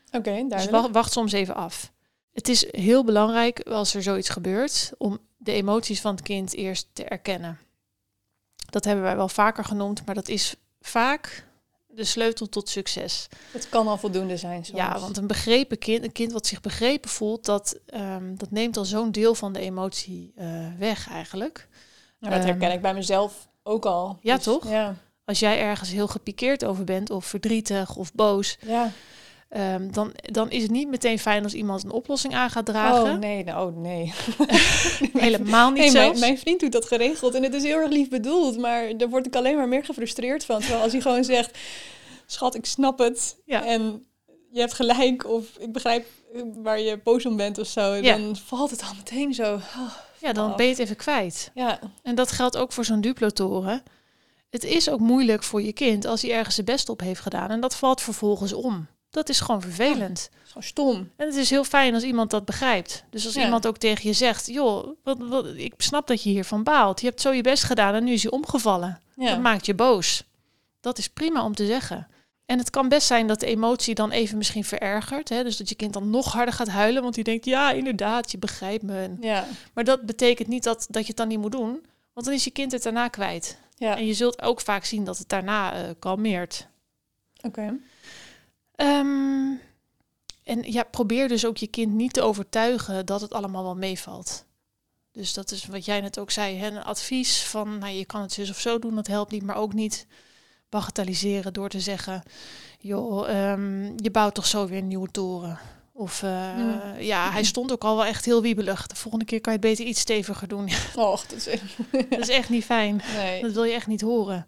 Oké, 0.07 0.17
okay, 0.17 0.49
Dus 0.49 0.71
wacht, 0.71 0.91
wacht 0.91 1.13
soms 1.13 1.33
even 1.33 1.55
af. 1.55 1.93
Het 2.33 2.49
is 2.49 2.67
heel 2.71 3.05
belangrijk 3.05 3.61
als 3.61 3.95
er 3.95 4.03
zoiets 4.03 4.29
gebeurt 4.29 4.93
om 4.99 5.19
de 5.37 5.53
emoties 5.53 6.01
van 6.01 6.15
het 6.15 6.25
kind 6.25 6.55
eerst 6.55 6.89
te 6.93 7.05
erkennen. 7.05 7.59
Dat 8.71 8.85
hebben 8.85 9.05
wij 9.05 9.17
wel 9.17 9.29
vaker 9.29 9.65
genoemd, 9.65 10.07
maar 10.07 10.15
dat 10.15 10.29
is 10.29 10.57
vaak 10.81 11.47
de 11.95 12.05
sleutel 12.05 12.49
tot 12.49 12.69
succes. 12.69 13.29
Het 13.51 13.69
kan 13.69 13.89
al 13.89 13.99
voldoende 13.99 14.37
zijn. 14.37 14.65
Soms. 14.65 14.79
Ja, 14.79 14.99
want 14.99 15.17
een 15.17 15.27
begrepen 15.27 15.79
kind, 15.79 16.05
een 16.05 16.13
kind 16.13 16.33
wat 16.33 16.47
zich 16.47 16.61
begrepen 16.61 17.11
voelt, 17.11 17.45
dat, 17.45 17.79
um, 17.95 18.39
dat 18.39 18.51
neemt 18.51 18.77
al 18.77 18.85
zo'n 18.85 19.13
deel 19.13 19.35
van 19.35 19.53
de 19.53 19.61
emotie 19.61 20.33
uh, 20.39 20.67
weg 20.79 21.09
eigenlijk. 21.11 21.69
Nou, 22.19 22.35
dat 22.35 22.45
herken 22.45 22.69
um, 22.69 22.75
ik 22.75 22.83
bij 22.83 22.95
mezelf 22.95 23.49
ook 23.63 23.85
al. 23.85 24.19
Ja, 24.21 24.35
dus, 24.35 24.45
toch? 24.45 24.69
Ja. 24.69 24.95
Als 25.25 25.39
jij 25.39 25.61
ergens 25.61 25.91
heel 25.91 26.09
gepikeerd 26.09 26.65
over 26.65 26.85
bent, 26.85 27.11
of 27.11 27.25
verdrietig 27.25 27.97
of 27.97 28.13
boos, 28.13 28.59
ja. 28.67 28.91
Um, 29.57 29.93
dan, 29.93 30.13
dan 30.15 30.51
is 30.51 30.63
het 30.63 30.71
niet 30.71 30.89
meteen 30.89 31.19
fijn 31.19 31.43
als 31.43 31.55
iemand 31.55 31.85
een 31.85 31.91
oplossing 31.91 32.35
aan 32.35 32.51
gaat 32.51 32.67
dragen. 32.67 33.13
Oh 33.13 33.19
nee, 33.19 33.45
nou, 33.45 33.71
oh, 33.71 33.77
nee. 33.77 34.13
Helemaal 35.13 35.71
niet 35.71 35.91
zo. 35.91 35.99
Mijn, 35.99 36.19
mijn, 36.19 36.39
vriend 36.39 36.61
doet 36.61 36.73
dat 36.73 36.85
geregeld 36.85 37.35
en 37.35 37.43
het 37.43 37.55
is 37.55 37.63
heel 37.63 37.79
erg 37.79 37.91
lief 37.91 38.09
bedoeld, 38.09 38.59
maar 38.59 38.97
daar 38.97 39.09
word 39.09 39.27
ik 39.27 39.37
alleen 39.37 39.57
maar 39.57 39.69
meer 39.69 39.85
gefrustreerd 39.85 40.45
van. 40.45 40.61
Terwijl 40.61 40.83
als 40.83 40.93
hij 40.93 41.01
gewoon 41.01 41.25
zegt, 41.25 41.59
schat, 42.27 42.55
ik 42.55 42.67
snap 42.67 42.99
het 42.99 43.37
ja. 43.45 43.65
en 43.65 44.07
je 44.51 44.61
hebt 44.61 44.73
gelijk 44.73 45.29
of 45.29 45.45
ik 45.59 45.73
begrijp 45.73 46.07
waar 46.55 46.81
je 46.81 47.01
boos 47.05 47.27
om 47.27 47.37
bent 47.37 47.59
of 47.59 47.67
zo, 47.67 47.95
ja. 47.95 48.17
dan 48.17 48.37
valt 48.37 48.71
het 48.71 48.83
al 48.83 48.95
meteen 48.97 49.35
zo. 49.35 49.55
Oh, 49.55 49.93
ja, 50.19 50.33
dan 50.33 50.57
ben 50.57 50.65
je 50.65 50.71
het 50.73 50.81
even 50.81 50.97
kwijt. 50.97 51.51
Ja. 51.55 51.79
En 52.03 52.15
dat 52.15 52.33
geldt 52.33 52.57
ook 52.57 52.73
voor 52.73 52.85
zo'n 52.85 53.01
duplotoren. 53.01 53.83
Het 54.51 54.65
is 54.65 54.91
ook 54.91 55.01
moeilijk 55.01 55.43
voor 55.43 55.63
je 55.63 55.73
kind 55.73 56.07
als 56.07 56.23
hij 56.23 56.33
ergens 56.33 56.55
zijn 56.55 56.67
best 56.67 56.89
op 56.89 57.01
heeft 57.01 57.21
gedaan 57.21 57.51
en 57.51 57.61
dat 57.61 57.77
valt 57.77 58.01
vervolgens 58.01 58.53
om. 58.53 58.89
Dat 59.13 59.29
is 59.29 59.41
gewoon 59.41 59.61
vervelend. 59.61 60.29
Ja, 60.33 60.39
gewoon 60.47 60.63
stom. 60.63 61.11
En 61.17 61.27
het 61.27 61.35
is 61.35 61.51
heel 61.51 61.65
fijn 61.65 61.95
als 61.95 62.03
iemand 62.03 62.31
dat 62.31 62.45
begrijpt. 62.45 63.05
Dus 63.11 63.25
als 63.25 63.35
ja. 63.35 63.45
iemand 63.45 63.67
ook 63.67 63.77
tegen 63.77 64.09
je 64.09 64.13
zegt, 64.13 64.47
joh, 64.47 64.89
wat, 65.03 65.19
wat, 65.19 65.47
ik 65.47 65.75
snap 65.77 66.07
dat 66.07 66.23
je 66.23 66.31
hiervan 66.31 66.63
baalt. 66.63 67.01
Je 67.01 67.07
hebt 67.07 67.21
zo 67.21 67.31
je 67.31 67.43
best 67.43 67.65
gedaan 67.65 67.95
en 67.95 68.05
nu 68.05 68.13
is 68.13 68.23
hij 68.23 68.33
omgevallen. 68.33 69.01
Ja. 69.17 69.31
Dat 69.31 69.41
maakt 69.41 69.67
je 69.67 69.75
boos. 69.75 70.25
Dat 70.81 70.99
is 70.99 71.09
prima 71.09 71.45
om 71.45 71.55
te 71.55 71.67
zeggen. 71.67 72.09
En 72.47 72.59
het 72.59 72.71
kan 72.71 72.89
best 72.89 73.07
zijn 73.07 73.27
dat 73.27 73.41
de 73.41 73.47
emotie 73.47 73.95
dan 73.95 74.11
even 74.11 74.39
misschien 74.39 74.65
verergert. 74.65 75.29
Hè? 75.29 75.43
Dus 75.43 75.57
dat 75.57 75.69
je 75.69 75.75
kind 75.75 75.93
dan 75.93 76.11
nog 76.11 76.33
harder 76.33 76.55
gaat 76.55 76.69
huilen, 76.69 77.03
want 77.03 77.15
die 77.15 77.25
denkt, 77.25 77.45
ja, 77.45 77.71
inderdaad, 77.71 78.31
je 78.31 78.39
begrijpt 78.39 78.83
me. 78.83 79.11
Ja. 79.21 79.47
Maar 79.75 79.85
dat 79.85 80.03
betekent 80.03 80.49
niet 80.49 80.63
dat, 80.63 80.87
dat 80.91 81.03
je 81.03 81.09
het 81.09 81.17
dan 81.17 81.29
niet 81.29 81.39
moet 81.39 81.53
doen, 81.53 81.87
want 82.13 82.27
dan 82.27 82.35
is 82.35 82.45
je 82.45 82.51
kind 82.51 82.73
het 82.73 82.83
daarna 82.83 83.09
kwijt. 83.09 83.59
Ja. 83.77 83.97
En 83.97 84.07
je 84.07 84.15
zult 84.15 84.43
ook 84.43 84.61
vaak 84.61 84.85
zien 84.85 85.05
dat 85.05 85.19
het 85.19 85.29
daarna 85.29 85.75
uh, 85.75 85.91
kalmeert. 85.99 86.67
Oké. 87.37 87.47
Okay. 87.47 87.81
Um, 88.77 89.61
en 90.43 90.73
ja, 90.73 90.83
probeer 90.83 91.29
dus 91.29 91.47
ook 91.47 91.57
je 91.57 91.67
kind 91.67 91.93
niet 91.93 92.13
te 92.13 92.23
overtuigen 92.23 93.07
dat 93.07 93.21
het 93.21 93.33
allemaal 93.33 93.63
wel 93.63 93.77
meevalt. 93.77 94.45
Dus 95.13 95.33
dat 95.33 95.51
is 95.51 95.67
wat 95.67 95.85
jij 95.85 96.01
net 96.01 96.19
ook 96.19 96.31
zei, 96.31 96.57
hè, 96.57 96.67
een 96.67 96.85
advies 96.85 97.43
van, 97.43 97.79
nou, 97.79 97.93
je 97.93 98.05
kan 98.05 98.21
het 98.21 98.33
zus 98.33 98.51
of 98.51 98.61
zo 98.61 98.79
doen, 98.79 98.95
dat 98.95 99.07
helpt 99.07 99.33
niet, 99.33 99.43
maar 99.43 99.57
ook 99.57 99.73
niet 99.73 100.07
bagatelliseren 100.69 101.53
door 101.53 101.69
te 101.69 101.81
zeggen, 101.81 102.23
joh, 102.79 103.51
um, 103.51 103.93
je 103.97 104.11
bouwt 104.11 104.35
toch 104.35 104.47
zo 104.47 104.67
weer 104.67 104.79
een 104.79 104.89
nieuwe 104.89 105.11
toren. 105.11 105.59
Of 105.93 106.23
uh, 106.23 106.31
ja. 106.31 106.95
ja. 106.99 107.31
hij 107.31 107.45
stond 107.45 107.73
ook 107.73 107.85
al 107.85 107.97
wel 107.97 108.05
echt 108.05 108.25
heel 108.25 108.43
wiebelig. 108.43 108.87
De 108.87 108.97
volgende 108.97 109.25
keer 109.25 109.41
kan 109.41 109.53
je 109.53 109.59
het 109.59 109.69
beter 109.69 109.85
iets 109.85 110.01
steviger 110.01 110.49
doen. 110.49 110.69
Och, 110.97 111.27
dat 111.27 111.39
is 111.39 111.47
echt, 111.47 111.65
dat 112.11 112.19
is 112.19 112.29
echt 112.29 112.49
niet 112.49 112.65
fijn. 112.65 113.03
Nee. 113.17 113.43
Dat 113.43 113.53
wil 113.53 113.65
je 113.65 113.73
echt 113.73 113.87
niet 113.87 114.01
horen. 114.01 114.47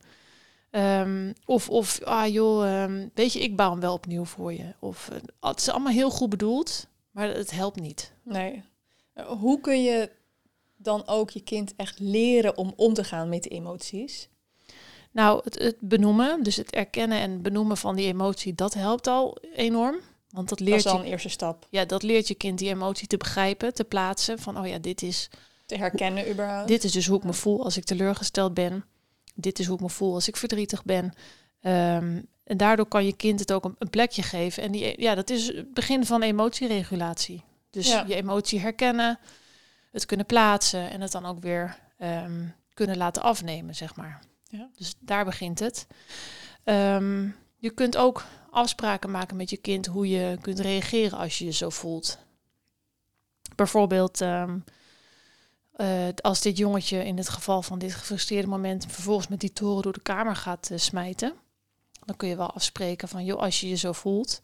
Um, 0.76 1.32
of, 1.44 1.70
of, 1.70 2.02
ah 2.02 2.32
joh, 2.32 2.82
um, 2.82 3.10
weet 3.14 3.32
je, 3.32 3.40
ik 3.40 3.56
bouw 3.56 3.70
hem 3.70 3.80
wel 3.80 3.92
opnieuw 3.92 4.24
voor 4.24 4.52
je. 4.52 4.74
Of, 4.78 5.10
uh, 5.12 5.18
het 5.40 5.60
is 5.60 5.68
allemaal 5.68 5.92
heel 5.92 6.10
goed 6.10 6.28
bedoeld, 6.30 6.86
maar 7.10 7.28
het 7.28 7.50
helpt 7.50 7.80
niet. 7.80 8.12
Nee. 8.22 8.62
Hoe 9.26 9.60
kun 9.60 9.82
je 9.82 10.10
dan 10.76 11.06
ook 11.06 11.30
je 11.30 11.40
kind 11.40 11.72
echt 11.76 11.98
leren 11.98 12.56
om 12.56 12.72
om 12.76 12.94
te 12.94 13.04
gaan 13.04 13.28
met 13.28 13.42
de 13.42 13.48
emoties? 13.48 14.28
Nou, 15.10 15.40
het, 15.44 15.58
het 15.58 15.76
benoemen, 15.80 16.42
dus 16.42 16.56
het 16.56 16.70
erkennen 16.70 17.18
en 17.18 17.42
benoemen 17.42 17.76
van 17.76 17.96
die 17.96 18.06
emotie, 18.06 18.54
dat 18.54 18.74
helpt 18.74 19.06
al 19.06 19.36
enorm. 19.54 20.00
Want 20.28 20.48
dat 20.48 20.60
leert 20.60 20.82
dat 20.82 20.86
is 20.86 20.92
al 20.92 20.98
je, 20.98 21.04
een 21.04 21.10
eerste 21.10 21.28
stap. 21.28 21.66
Ja, 21.70 21.84
dat 21.84 22.02
leert 22.02 22.28
je 22.28 22.34
kind 22.34 22.58
die 22.58 22.68
emotie 22.68 23.06
te 23.06 23.16
begrijpen, 23.16 23.74
te 23.74 23.84
plaatsen. 23.84 24.38
Van, 24.38 24.58
oh 24.58 24.66
ja, 24.66 24.78
dit 24.78 25.02
is... 25.02 25.30
Te 25.66 25.76
herkennen 25.76 26.30
überhaupt. 26.30 26.68
Dit 26.68 26.84
is 26.84 26.92
dus 26.92 27.06
hoe 27.06 27.18
ik 27.18 27.24
me 27.24 27.32
voel 27.32 27.64
als 27.64 27.76
ik 27.76 27.84
teleurgesteld 27.84 28.54
ben 28.54 28.84
dit 29.34 29.58
is 29.58 29.66
hoe 29.66 29.76
ik 29.76 29.82
me 29.82 29.90
voel 29.90 30.14
als 30.14 30.28
ik 30.28 30.36
verdrietig 30.36 30.84
ben. 30.84 31.04
Um, 31.62 32.26
en 32.44 32.56
daardoor 32.56 32.86
kan 32.86 33.04
je 33.04 33.16
kind 33.16 33.40
het 33.40 33.52
ook 33.52 33.64
een, 33.64 33.76
een, 33.78 33.90
plekje 33.90 34.22
geven. 34.22 34.62
En 34.62 34.72
die, 34.72 35.00
ja, 35.00 35.14
dat 35.14 35.30
is 35.30 35.46
het 35.46 35.74
begin 35.74 36.06
van 36.06 36.22
emotieregulatie. 36.22 37.44
Dus 37.70 37.88
ja. 37.88 38.04
je 38.06 38.14
emotie 38.14 38.60
herkennen, 38.60 39.18
het 39.90 40.06
kunnen 40.06 40.26
plaatsen 40.26 40.90
en 40.90 41.00
het 41.00 41.12
dan 41.12 41.26
ook 41.26 41.40
weer 41.40 41.78
um, 41.98 42.54
kunnen 42.74 42.96
laten 42.96 43.22
afnemen, 43.22 43.74
zeg 43.74 43.96
maar. 43.96 44.20
Ja. 44.44 44.68
Dus 44.76 44.94
daar 45.00 45.24
begint 45.24 45.58
het. 45.58 45.86
Um, 46.64 47.36
je 47.56 47.70
kunt 47.70 47.96
ook 47.96 48.24
afspraken 48.50 49.10
maken 49.10 49.36
met 49.36 49.50
je 49.50 49.56
kind 49.56 49.86
hoe 49.86 50.08
je 50.08 50.38
kunt 50.40 50.60
reageren 50.60 51.18
als 51.18 51.38
je 51.38 51.44
je 51.44 51.52
zo 51.52 51.70
voelt. 51.70 52.18
Bijvoorbeeld, 53.54 54.20
um, 54.20 54.64
uh, 55.76 56.08
als 56.20 56.40
dit 56.40 56.56
jongetje 56.56 57.04
in 57.04 57.16
het 57.16 57.28
geval 57.28 57.62
van 57.62 57.78
dit 57.78 57.94
gefrustreerde 57.94 58.48
moment 58.48 58.86
vervolgens 58.88 59.28
met 59.28 59.40
die 59.40 59.52
toren 59.52 59.82
door 59.82 59.92
de 59.92 60.02
kamer 60.02 60.36
gaat 60.36 60.68
uh, 60.72 60.78
smijten, 60.78 61.32
dan 62.04 62.16
kun 62.16 62.28
je 62.28 62.36
wel 62.36 62.50
afspreken 62.50 63.08
van, 63.08 63.24
joh, 63.24 63.40
als 63.40 63.60
je 63.60 63.68
je 63.68 63.76
zo 63.76 63.92
voelt, 63.92 64.40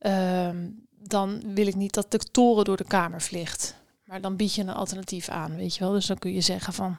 uh, 0.00 0.48
dan 0.90 1.54
wil 1.54 1.66
ik 1.66 1.74
niet 1.74 1.94
dat 1.94 2.10
de 2.10 2.18
toren 2.18 2.64
door 2.64 2.76
de 2.76 2.84
kamer 2.84 3.22
vliegt. 3.22 3.74
Maar 4.04 4.20
dan 4.20 4.36
bied 4.36 4.54
je 4.54 4.62
een 4.62 4.68
alternatief 4.68 5.28
aan, 5.28 5.56
weet 5.56 5.74
je 5.74 5.80
wel. 5.80 5.92
Dus 5.92 6.06
dan 6.06 6.18
kun 6.18 6.32
je 6.32 6.40
zeggen 6.40 6.72
van, 6.72 6.98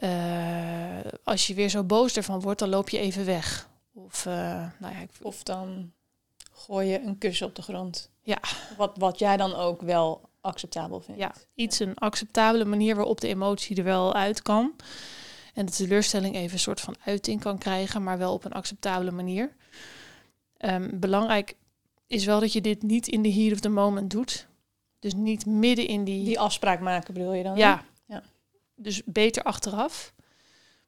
uh, 0.00 0.98
als 1.24 1.46
je 1.46 1.54
weer 1.54 1.68
zo 1.68 1.82
boos 1.84 2.16
ervan 2.16 2.40
wordt, 2.40 2.58
dan 2.58 2.68
loop 2.68 2.88
je 2.88 2.98
even 2.98 3.24
weg. 3.24 3.68
Of, 3.92 4.24
nou 4.24 4.70
ja, 4.80 4.98
ik... 5.00 5.10
of 5.22 5.42
dan 5.42 5.92
gooi 6.52 6.88
je 6.88 7.00
een 7.00 7.18
kussen 7.18 7.46
op 7.46 7.54
de 7.54 7.62
grond. 7.62 8.10
Ja. 8.22 8.38
Wat, 8.76 8.92
wat 8.96 9.18
jij 9.18 9.36
dan 9.36 9.54
ook 9.54 9.82
wel 9.82 10.28
acceptabel 10.44 11.00
vindt. 11.00 11.20
Ja, 11.20 11.34
iets 11.54 11.78
een 11.78 11.94
acceptabele 11.94 12.64
manier 12.64 12.96
waarop 12.96 13.20
de 13.20 13.28
emotie 13.28 13.76
er 13.76 13.84
wel 13.84 14.14
uit 14.14 14.42
kan. 14.42 14.72
En 15.54 15.66
de 15.66 15.72
teleurstelling 15.72 16.34
even 16.34 16.52
een 16.52 16.58
soort 16.58 16.80
van 16.80 16.96
uiting 17.04 17.40
kan 17.40 17.58
krijgen, 17.58 18.02
maar 18.02 18.18
wel 18.18 18.32
op 18.32 18.44
een 18.44 18.52
acceptabele 18.52 19.10
manier. 19.10 19.54
Ehm, 20.56 20.90
belangrijk 20.92 21.56
is 22.06 22.24
wel 22.24 22.40
dat 22.40 22.52
je 22.52 22.60
dit 22.60 22.82
niet 22.82 23.08
in 23.08 23.22
de 23.22 23.32
heat 23.32 23.52
of 23.52 23.60
the 23.60 23.68
moment 23.68 24.10
doet. 24.10 24.46
Dus 24.98 25.14
niet 25.14 25.46
midden 25.46 25.86
in 25.86 26.04
die... 26.04 26.24
Die 26.24 26.40
afspraak 26.40 26.80
maken 26.80 27.14
bedoel 27.14 27.32
je 27.32 27.42
dan? 27.42 27.56
Ja. 27.56 27.84
ja. 28.06 28.22
Dus 28.76 29.02
beter 29.04 29.42
achteraf. 29.42 30.12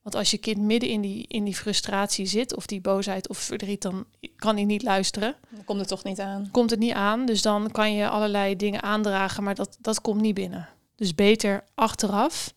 Want 0.07 0.19
als 0.19 0.31
je 0.31 0.39
kind 0.39 0.59
midden 0.59 0.89
in 0.89 1.01
die, 1.01 1.25
in 1.29 1.45
die 1.45 1.55
frustratie 1.55 2.27
zit, 2.27 2.57
of 2.57 2.67
die 2.67 2.81
boosheid 2.81 3.29
of 3.29 3.39
verdriet, 3.39 3.83
dan 3.83 4.07
kan 4.37 4.55
hij 4.55 4.65
niet 4.65 4.83
luisteren. 4.83 5.35
Dan 5.51 5.65
komt 5.65 5.79
het 5.79 5.89
toch 5.89 6.05
niet 6.05 6.21
aan. 6.21 6.49
Komt 6.51 6.71
het 6.71 6.79
niet 6.79 6.93
aan. 6.93 7.27
Dus 7.27 7.43
dan 7.43 7.71
kan 7.71 7.95
je 7.95 8.09
allerlei 8.09 8.57
dingen 8.57 8.83
aandragen, 8.83 9.43
maar 9.43 9.55
dat, 9.55 9.77
dat 9.81 10.01
komt 10.01 10.21
niet 10.21 10.35
binnen. 10.35 10.69
Dus 10.95 11.15
beter 11.15 11.65
achteraf. 11.75 12.55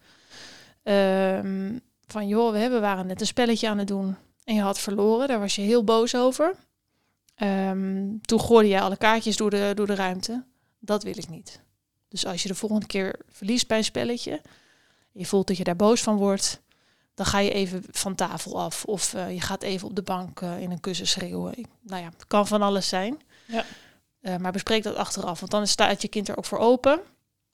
Ehm, 0.83 1.77
van 2.07 2.27
joh, 2.27 2.51
we 2.51 2.79
waren 2.79 3.07
net 3.07 3.21
een 3.21 3.27
spelletje 3.27 3.69
aan 3.69 3.77
het 3.77 3.87
doen. 3.87 4.15
En 4.43 4.55
je 4.55 4.61
had 4.61 4.79
verloren, 4.79 5.27
daar 5.27 5.39
was 5.39 5.55
je 5.55 5.61
heel 5.61 5.83
boos 5.83 6.15
over. 6.15 6.55
Ehm, 7.35 8.17
toen 8.21 8.41
gooide 8.41 8.69
je 8.69 8.81
alle 8.81 8.97
kaartjes 8.97 9.37
door 9.37 9.49
de, 9.49 9.71
door 9.75 9.87
de 9.87 9.95
ruimte. 9.95 10.43
Dat 10.79 11.03
wil 11.03 11.17
ik 11.17 11.29
niet. 11.29 11.61
Dus 12.07 12.25
als 12.25 12.41
je 12.41 12.47
de 12.47 12.55
volgende 12.55 12.85
keer 12.85 13.19
verliest 13.29 13.67
bij 13.67 13.77
een 13.77 13.83
spelletje, 13.83 14.41
je 15.11 15.25
voelt 15.25 15.47
dat 15.47 15.57
je 15.57 15.63
daar 15.63 15.75
boos 15.75 16.01
van 16.01 16.17
wordt, 16.17 16.61
dan 17.19 17.27
ga 17.27 17.39
je 17.39 17.51
even 17.51 17.83
van 17.91 18.15
tafel 18.15 18.59
af. 18.59 18.85
Of 18.85 19.13
uh, 19.13 19.33
je 19.33 19.41
gaat 19.41 19.63
even 19.63 19.87
op 19.87 19.95
de 19.95 20.01
bank 20.01 20.41
uh, 20.41 20.59
in 20.59 20.71
een 20.71 20.79
kussen 20.79 21.07
schreeuwen. 21.07 21.53
Nou 21.81 22.01
ja, 22.01 22.09
het 22.09 22.27
kan 22.27 22.47
van 22.47 22.61
alles 22.61 22.87
zijn. 22.87 23.21
Ja. 23.45 23.65
Uh, 24.21 24.35
maar 24.35 24.51
bespreek 24.51 24.83
dat 24.83 24.95
achteraf, 24.95 25.39
want 25.39 25.51
dan 25.51 25.67
staat 25.67 26.01
je 26.01 26.07
kind 26.07 26.27
er 26.27 26.37
ook 26.37 26.45
voor 26.45 26.57
open. 26.57 26.99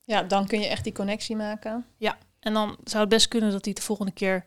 Ja, 0.04 0.24
dan 0.24 0.48
kun 0.48 0.60
je 0.60 0.68
echt 0.68 0.84
die 0.84 0.94
connectie 0.94 1.36
maken. 1.36 1.86
Ja, 1.98 2.18
en 2.40 2.54
dan 2.54 2.78
zou 2.84 3.00
het 3.00 3.10
best 3.10 3.28
kunnen 3.28 3.52
dat 3.52 3.66
hij 3.66 3.74
de 3.74 3.82
volgende 3.82 4.12
keer 4.12 4.44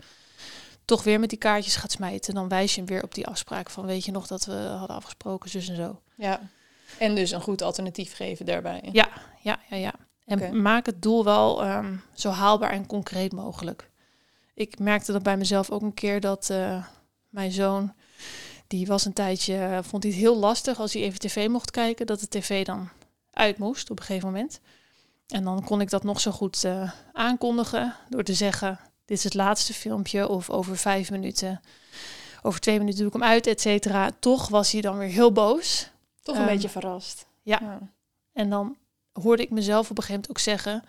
toch 0.85 1.03
weer 1.03 1.21
met 1.21 1.31
die 1.31 1.39
kaartjes 1.39 1.77
gaat 1.77 1.93
smijten. 1.93 2.35
Dan 2.35 2.49
wijs 2.49 2.75
je 2.75 2.81
hem 2.81 2.89
weer 2.89 3.03
op 3.03 3.15
die 3.15 3.27
afspraak 3.27 3.71
van 3.71 3.87
weet 3.87 4.05
je 4.05 4.13
nog 4.13 4.27
dat 4.27 4.45
we 4.45 4.53
hadden 4.53 4.97
afgesproken, 4.97 5.51
zus 5.51 5.69
en 5.69 5.77
zo. 5.77 6.01
Ja, 6.15 6.41
en 6.99 7.15
dus 7.15 7.31
een 7.31 7.41
goed 7.41 7.63
alternatief 7.63 8.15
geven 8.15 8.47
daarbij. 8.47 8.89
Ja, 8.93 9.09
ja, 9.43 9.59
ja, 9.71 9.77
ja. 9.77 9.93
En 10.25 10.63
maak 10.63 10.87
het 10.87 11.03
doel 11.03 11.25
wel 11.25 11.67
um, 11.67 12.03
zo 12.15 12.31
haalbaar 12.31 12.71
en 12.71 12.87
concreet 12.87 13.33
mogelijk. 13.33 13.91
Ik 14.59 14.79
merkte 14.79 15.13
dat 15.13 15.23
bij 15.23 15.37
mezelf 15.37 15.71
ook 15.71 15.83
een 15.83 15.95
keer 15.95 16.21
dat 16.21 16.49
uh, 16.51 16.85
mijn 17.29 17.53
zoon, 17.53 17.93
die 18.67 18.87
was 18.87 19.05
een 19.05 19.13
tijdje, 19.13 19.55
uh, 19.55 19.79
vond 19.83 20.03
hij 20.03 20.13
het 20.13 20.21
heel 20.21 20.37
lastig 20.37 20.81
als 20.81 20.93
hij 20.93 21.03
even 21.03 21.19
tv 21.19 21.49
mocht 21.49 21.71
kijken, 21.71 22.07
dat 22.07 22.21
de 22.21 22.29
tv 22.29 22.65
dan 22.65 22.89
uit 23.33 23.59
moest 23.59 23.91
op 23.91 23.99
een 23.99 24.05
gegeven 24.05 24.29
moment. 24.29 24.61
En 25.27 25.45
dan 25.45 25.65
kon 25.65 25.81
ik 25.81 25.91
dat 25.91 26.03
nog 26.03 26.21
zo 26.21 26.31
goed 26.31 26.65
uh, 26.65 26.93
aankondigen 27.13 27.95
door 28.09 28.23
te 28.23 28.35
zeggen, 28.35 28.79
dit 29.05 29.19
is 29.19 29.25
het 29.25 29.35
laatste 29.35 29.75
filmpje 29.75 30.29
of 30.29 30.51
over 30.51 30.77
vijf 30.77 31.11
minuten, 31.11 31.61
over 32.43 32.61
twee 32.61 32.79
minuten 32.79 32.99
doe 32.99 33.09
ik 33.09 33.13
hem 33.13 33.23
uit, 33.23 33.47
et 33.47 33.61
cetera. 33.61 34.11
Toch 34.19 34.49
was 34.49 34.73
hij 34.73 34.81
dan 34.81 34.99
weer 34.99 35.09
heel 35.09 35.33
boos. 35.33 35.91
Toch 36.23 36.35
een 36.37 36.43
um, 36.43 36.49
beetje 36.49 36.69
verrast. 36.69 37.27
Ja. 37.43 37.59
ja. 37.61 37.79
En 38.33 38.51
dan 38.51 38.77
hoorde 39.13 39.43
ik 39.43 39.51
mezelf 39.51 39.91
op 39.91 39.99
een 39.99 40.03
gegeven 40.03 40.15
moment 40.15 40.31
ook 40.31 40.39
zeggen, 40.39 40.85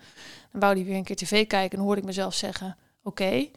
dan 0.50 0.60
wou 0.60 0.74
hij 0.74 0.84
weer 0.84 0.96
een 0.96 1.04
keer 1.04 1.16
tv 1.16 1.46
kijken 1.46 1.78
en 1.78 1.84
hoorde 1.84 2.00
ik 2.00 2.06
mezelf 2.06 2.34
zeggen, 2.34 2.76
oké, 3.02 3.22
okay, 3.22 3.50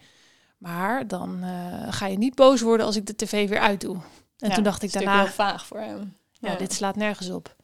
maar 0.57 1.07
dan 1.07 1.39
uh, 1.43 1.93
ga 1.93 2.07
je 2.07 2.17
niet 2.17 2.35
boos 2.35 2.61
worden 2.61 2.85
als 2.85 2.95
ik 2.95 3.05
de 3.05 3.15
tv 3.15 3.49
weer 3.49 3.59
uitdoe. 3.59 3.95
En 4.37 4.49
ja, 4.49 4.55
toen 4.55 4.63
dacht 4.63 4.83
ik 4.83 4.91
daarna, 4.91 5.23
heel 5.23 5.31
vaag 5.31 5.65
voor 5.65 5.79
hem. 5.79 6.15
Ja, 6.31 6.51
ja, 6.51 6.57
dit 6.57 6.73
slaat 6.73 6.95
nergens 6.95 7.29
op. 7.29 7.55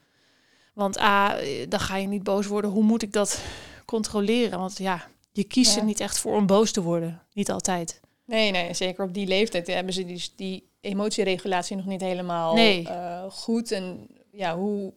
Want 0.73 0.99
A, 0.99 1.35
dan 1.69 1.79
ga 1.79 1.95
je 1.95 2.07
niet 2.07 2.23
boos 2.23 2.47
worden. 2.47 2.71
Hoe 2.71 2.83
moet 2.83 3.01
ik 3.01 3.13
dat 3.13 3.41
controleren? 3.85 4.59
Want 4.59 4.77
ja, 4.77 5.07
je 5.31 5.43
kiest 5.43 5.75
er 5.75 5.83
niet 5.83 5.99
echt 5.99 6.19
voor 6.19 6.35
om 6.35 6.45
boos 6.45 6.71
te 6.71 6.81
worden. 6.81 7.21
Niet 7.33 7.51
altijd. 7.51 7.99
Nee, 8.25 8.51
nee, 8.51 8.73
zeker 8.73 9.03
op 9.03 9.13
die 9.13 9.27
leeftijd 9.27 9.67
hebben 9.67 9.93
ze 9.93 10.05
dus 10.05 10.35
die 10.35 10.69
emotieregulatie 10.81 11.75
nog 11.75 11.85
niet 11.85 12.01
helemaal 12.01 12.53
nee. 12.53 12.81
uh, 12.81 13.23
goed. 13.29 13.71
En 13.71 14.07
ja, 14.31 14.57
hoe, 14.57 14.93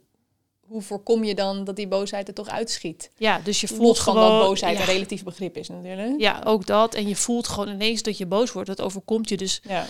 hoe 0.73 0.83
voorkom 0.83 1.25
je 1.25 1.35
dan 1.35 1.65
dat 1.65 1.77
die 1.77 1.89
boosheid 1.89 2.29
er 2.29 2.35
toch 2.35 2.49
uitschiet? 2.49 3.11
Ja, 3.17 3.41
dus 3.45 3.61
je 3.61 3.69
voelt 3.69 3.99
van 3.99 4.13
gewoon 4.13 4.39
dat 4.39 4.49
boosheid 4.49 4.77
ja. 4.77 4.81
een 4.81 4.93
relatief 4.93 5.25
begrip 5.25 5.57
is 5.57 5.69
natuurlijk. 5.69 6.21
Ja, 6.21 6.41
ook 6.45 6.67
dat. 6.67 6.95
En 6.95 7.09
je 7.09 7.17
voelt 7.17 7.49
gewoon 7.49 7.69
ineens 7.69 8.03
dat 8.03 8.19
je 8.19 8.27
boos 8.27 8.53
wordt. 8.53 8.69
Dat 8.69 8.81
overkomt 8.81 9.29
je. 9.29 9.37
Dus 9.37 9.61
ja. 9.63 9.87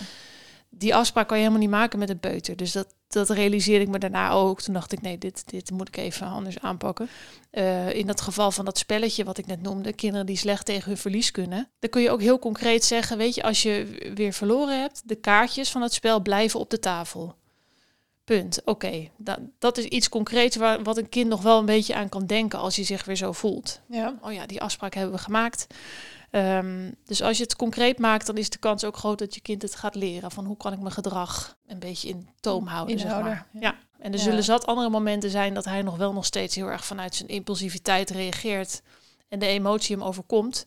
die 0.69 0.95
afspraak 0.95 1.27
kan 1.27 1.37
je 1.37 1.43
helemaal 1.43 1.65
niet 1.65 1.75
maken 1.75 1.99
met 1.99 2.09
een 2.09 2.19
peuter. 2.19 2.55
Dus 2.55 2.71
dat, 2.71 2.87
dat 3.07 3.29
realiseerde 3.29 3.83
ik 3.85 3.91
me 3.91 3.99
daarna 3.99 4.31
ook. 4.31 4.61
Toen 4.61 4.73
dacht 4.73 4.91
ik, 4.91 5.01
nee, 5.01 5.17
dit, 5.17 5.43
dit 5.49 5.71
moet 5.71 5.87
ik 5.87 5.97
even 5.97 6.27
anders 6.27 6.59
aanpakken. 6.59 7.09
Uh, 7.51 7.93
in 7.93 8.07
dat 8.07 8.21
geval 8.21 8.51
van 8.51 8.65
dat 8.65 8.77
spelletje 8.77 9.23
wat 9.23 9.37
ik 9.37 9.45
net 9.45 9.61
noemde, 9.61 9.93
kinderen 9.93 10.25
die 10.25 10.37
slecht 10.37 10.65
tegen 10.65 10.87
hun 10.87 10.97
verlies 10.97 11.31
kunnen, 11.31 11.69
dan 11.79 11.89
kun 11.89 12.01
je 12.01 12.11
ook 12.11 12.21
heel 12.21 12.39
concreet 12.39 12.85
zeggen, 12.85 13.17
weet 13.17 13.35
je, 13.35 13.43
als 13.43 13.61
je 13.61 14.11
weer 14.15 14.33
verloren 14.33 14.79
hebt, 14.79 15.01
de 15.05 15.15
kaartjes 15.15 15.71
van 15.71 15.81
het 15.81 15.93
spel 15.93 16.21
blijven 16.21 16.59
op 16.59 16.69
de 16.69 16.79
tafel. 16.79 17.35
Punt. 18.23 18.59
Oké, 18.59 18.69
okay. 18.69 19.11
dat, 19.17 19.39
dat 19.59 19.77
is 19.77 19.85
iets 19.85 20.09
concreets 20.09 20.55
waar, 20.55 20.83
wat 20.83 20.97
een 20.97 21.09
kind 21.09 21.29
nog 21.29 21.41
wel 21.41 21.59
een 21.59 21.65
beetje 21.65 21.95
aan 21.95 22.09
kan 22.09 22.25
denken 22.25 22.59
als 22.59 22.75
hij 22.75 22.85
zich 22.85 23.05
weer 23.05 23.15
zo 23.15 23.31
voelt. 23.31 23.81
Ja. 23.87 24.17
Oh 24.21 24.33
ja, 24.33 24.45
die 24.45 24.61
afspraak 24.61 24.93
hebben 24.93 25.15
we 25.15 25.21
gemaakt. 25.21 25.67
Um, 26.31 26.95
dus 27.05 27.21
als 27.21 27.37
je 27.37 27.43
het 27.43 27.55
concreet 27.55 27.99
maakt, 27.99 28.25
dan 28.25 28.37
is 28.37 28.49
de 28.49 28.57
kans 28.57 28.83
ook 28.83 28.97
groot 28.97 29.19
dat 29.19 29.35
je 29.35 29.41
kind 29.41 29.61
het 29.61 29.75
gaat 29.75 29.95
leren 29.95 30.31
van 30.31 30.45
hoe 30.45 30.57
kan 30.57 30.73
ik 30.73 30.79
mijn 30.79 30.93
gedrag 30.93 31.57
een 31.67 31.79
beetje 31.79 32.09
in 32.09 32.29
toom 32.39 32.67
houden. 32.67 32.99
Zeg 32.99 33.11
maar. 33.11 33.47
ja. 33.53 33.59
ja. 33.59 33.75
En 33.99 34.13
er 34.13 34.19
zullen 34.19 34.43
zat 34.43 34.65
andere 34.65 34.89
momenten 34.89 35.29
zijn 35.29 35.53
dat 35.53 35.65
hij 35.65 35.81
nog 35.81 35.97
wel 35.97 36.13
nog 36.13 36.25
steeds 36.25 36.55
heel 36.55 36.67
erg 36.67 36.85
vanuit 36.85 37.15
zijn 37.15 37.29
impulsiviteit 37.29 38.09
reageert 38.09 38.81
en 39.27 39.39
de 39.39 39.45
emotie 39.45 39.95
hem 39.95 40.05
overkomt. 40.05 40.65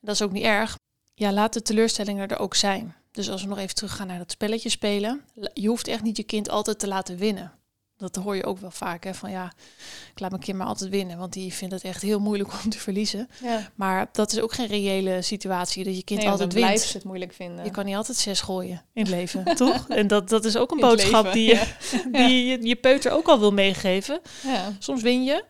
Dat 0.00 0.14
is 0.14 0.22
ook 0.22 0.32
niet 0.32 0.44
erg. 0.44 0.78
Ja, 1.14 1.32
laat 1.32 1.52
de 1.52 1.62
teleurstellingen 1.62 2.28
er 2.28 2.38
ook 2.38 2.54
zijn. 2.54 2.94
Dus 3.12 3.30
als 3.30 3.42
we 3.42 3.48
nog 3.48 3.58
even 3.58 3.74
teruggaan 3.74 4.06
naar 4.06 4.18
dat 4.18 4.30
spelletje 4.30 4.68
spelen, 4.68 5.20
je 5.54 5.68
hoeft 5.68 5.88
echt 5.88 6.02
niet 6.02 6.16
je 6.16 6.22
kind 6.22 6.48
altijd 6.48 6.78
te 6.78 6.88
laten 6.88 7.16
winnen. 7.16 7.52
Dat 7.96 8.16
hoor 8.16 8.36
je 8.36 8.44
ook 8.44 8.58
wel 8.58 8.70
vaak, 8.70 9.04
hè? 9.04 9.14
van 9.14 9.30
ja, 9.30 9.52
ik 10.12 10.20
laat 10.20 10.30
mijn 10.30 10.42
kind 10.42 10.58
maar 10.58 10.66
altijd 10.66 10.90
winnen, 10.90 11.18
want 11.18 11.32
die 11.32 11.52
vindt 11.52 11.74
het 11.74 11.84
echt 11.84 12.02
heel 12.02 12.20
moeilijk 12.20 12.50
om 12.64 12.70
te 12.70 12.78
verliezen. 12.78 13.28
Ja. 13.42 13.70
Maar 13.74 14.08
dat 14.12 14.32
is 14.32 14.40
ook 14.40 14.52
geen 14.52 14.66
reële 14.66 15.22
situatie, 15.22 15.84
dat 15.84 15.96
je 15.96 16.04
kind 16.04 16.20
nee, 16.20 16.28
altijd 16.28 16.52
wint. 16.52 16.66
blijft 16.66 16.92
het 16.92 17.04
moeilijk 17.04 17.32
vinden. 17.32 17.64
Je 17.64 17.70
kan 17.70 17.84
niet 17.84 17.96
altijd 17.96 18.16
zes 18.16 18.40
gooien 18.40 18.82
in 18.92 19.02
het 19.02 19.10
leven, 19.10 19.44
toch? 19.56 19.88
En 19.88 20.06
dat, 20.06 20.28
dat 20.28 20.44
is 20.44 20.56
ook 20.56 20.70
een 20.70 20.80
boodschap 20.80 21.24
leven, 21.24 21.38
die, 21.38 21.48
je, 21.48 21.54
ja. 22.12 22.26
die 22.26 22.46
je, 22.46 22.66
je 22.66 22.76
peuter 22.76 23.12
ook 23.12 23.28
al 23.28 23.38
wil 23.38 23.52
meegeven. 23.52 24.20
Ja. 24.42 24.76
Soms 24.78 25.02
win 25.02 25.24
je, 25.24 25.44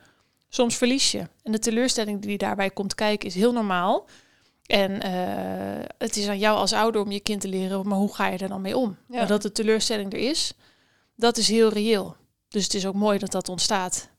soms 0.49 0.77
verlies 0.77 1.11
je. 1.11 1.29
En 1.43 1.53
de 1.53 1.59
teleurstelling 1.59 2.23
die 2.23 2.39
daarbij 2.39 2.71
komt 2.71 2.95
kijken 2.95 3.29
is 3.29 3.35
heel 3.35 3.53
normaal. 3.53 4.07
En 4.73 5.07
uh, 5.07 5.85
het 5.99 6.17
is 6.17 6.29
aan 6.29 6.39
jou 6.39 6.57
als 6.57 6.73
ouder 6.73 7.01
om 7.01 7.11
je 7.11 7.21
kind 7.21 7.41
te 7.41 7.49
leren, 7.49 7.89
maar 7.89 7.99
hoe 7.99 8.15
ga 8.15 8.27
je 8.27 8.39
er 8.39 8.49
dan 8.49 8.61
mee 8.61 8.77
om? 8.77 8.97
Maar 9.07 9.27
dat 9.27 9.43
de 9.43 9.53
teleurstelling 9.53 10.13
er 10.13 10.19
is, 10.19 10.53
dat 11.17 11.37
is 11.37 11.49
heel 11.49 11.69
reëel. 11.69 12.17
Dus 12.49 12.65
het 12.65 12.75
is 12.75 12.87
ook 12.87 12.95
mooi 12.95 13.19
dat 13.19 13.33
dat 13.33 13.49
ontstaat. 13.49 14.11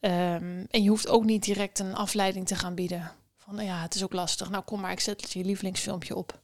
Um, 0.00 0.66
en 0.70 0.82
je 0.82 0.88
hoeft 0.88 1.08
ook 1.08 1.24
niet 1.24 1.44
direct 1.44 1.78
een 1.78 1.94
afleiding 1.94 2.46
te 2.46 2.54
gaan 2.54 2.74
bieden. 2.74 3.12
Van 3.36 3.64
ja, 3.64 3.82
het 3.82 3.94
is 3.94 4.04
ook 4.04 4.12
lastig. 4.12 4.50
Nou 4.50 4.64
kom 4.64 4.80
maar, 4.80 4.92
ik 4.92 5.00
zet 5.00 5.32
je 5.32 5.44
lievelingsfilmpje 5.44 6.16
op. 6.16 6.40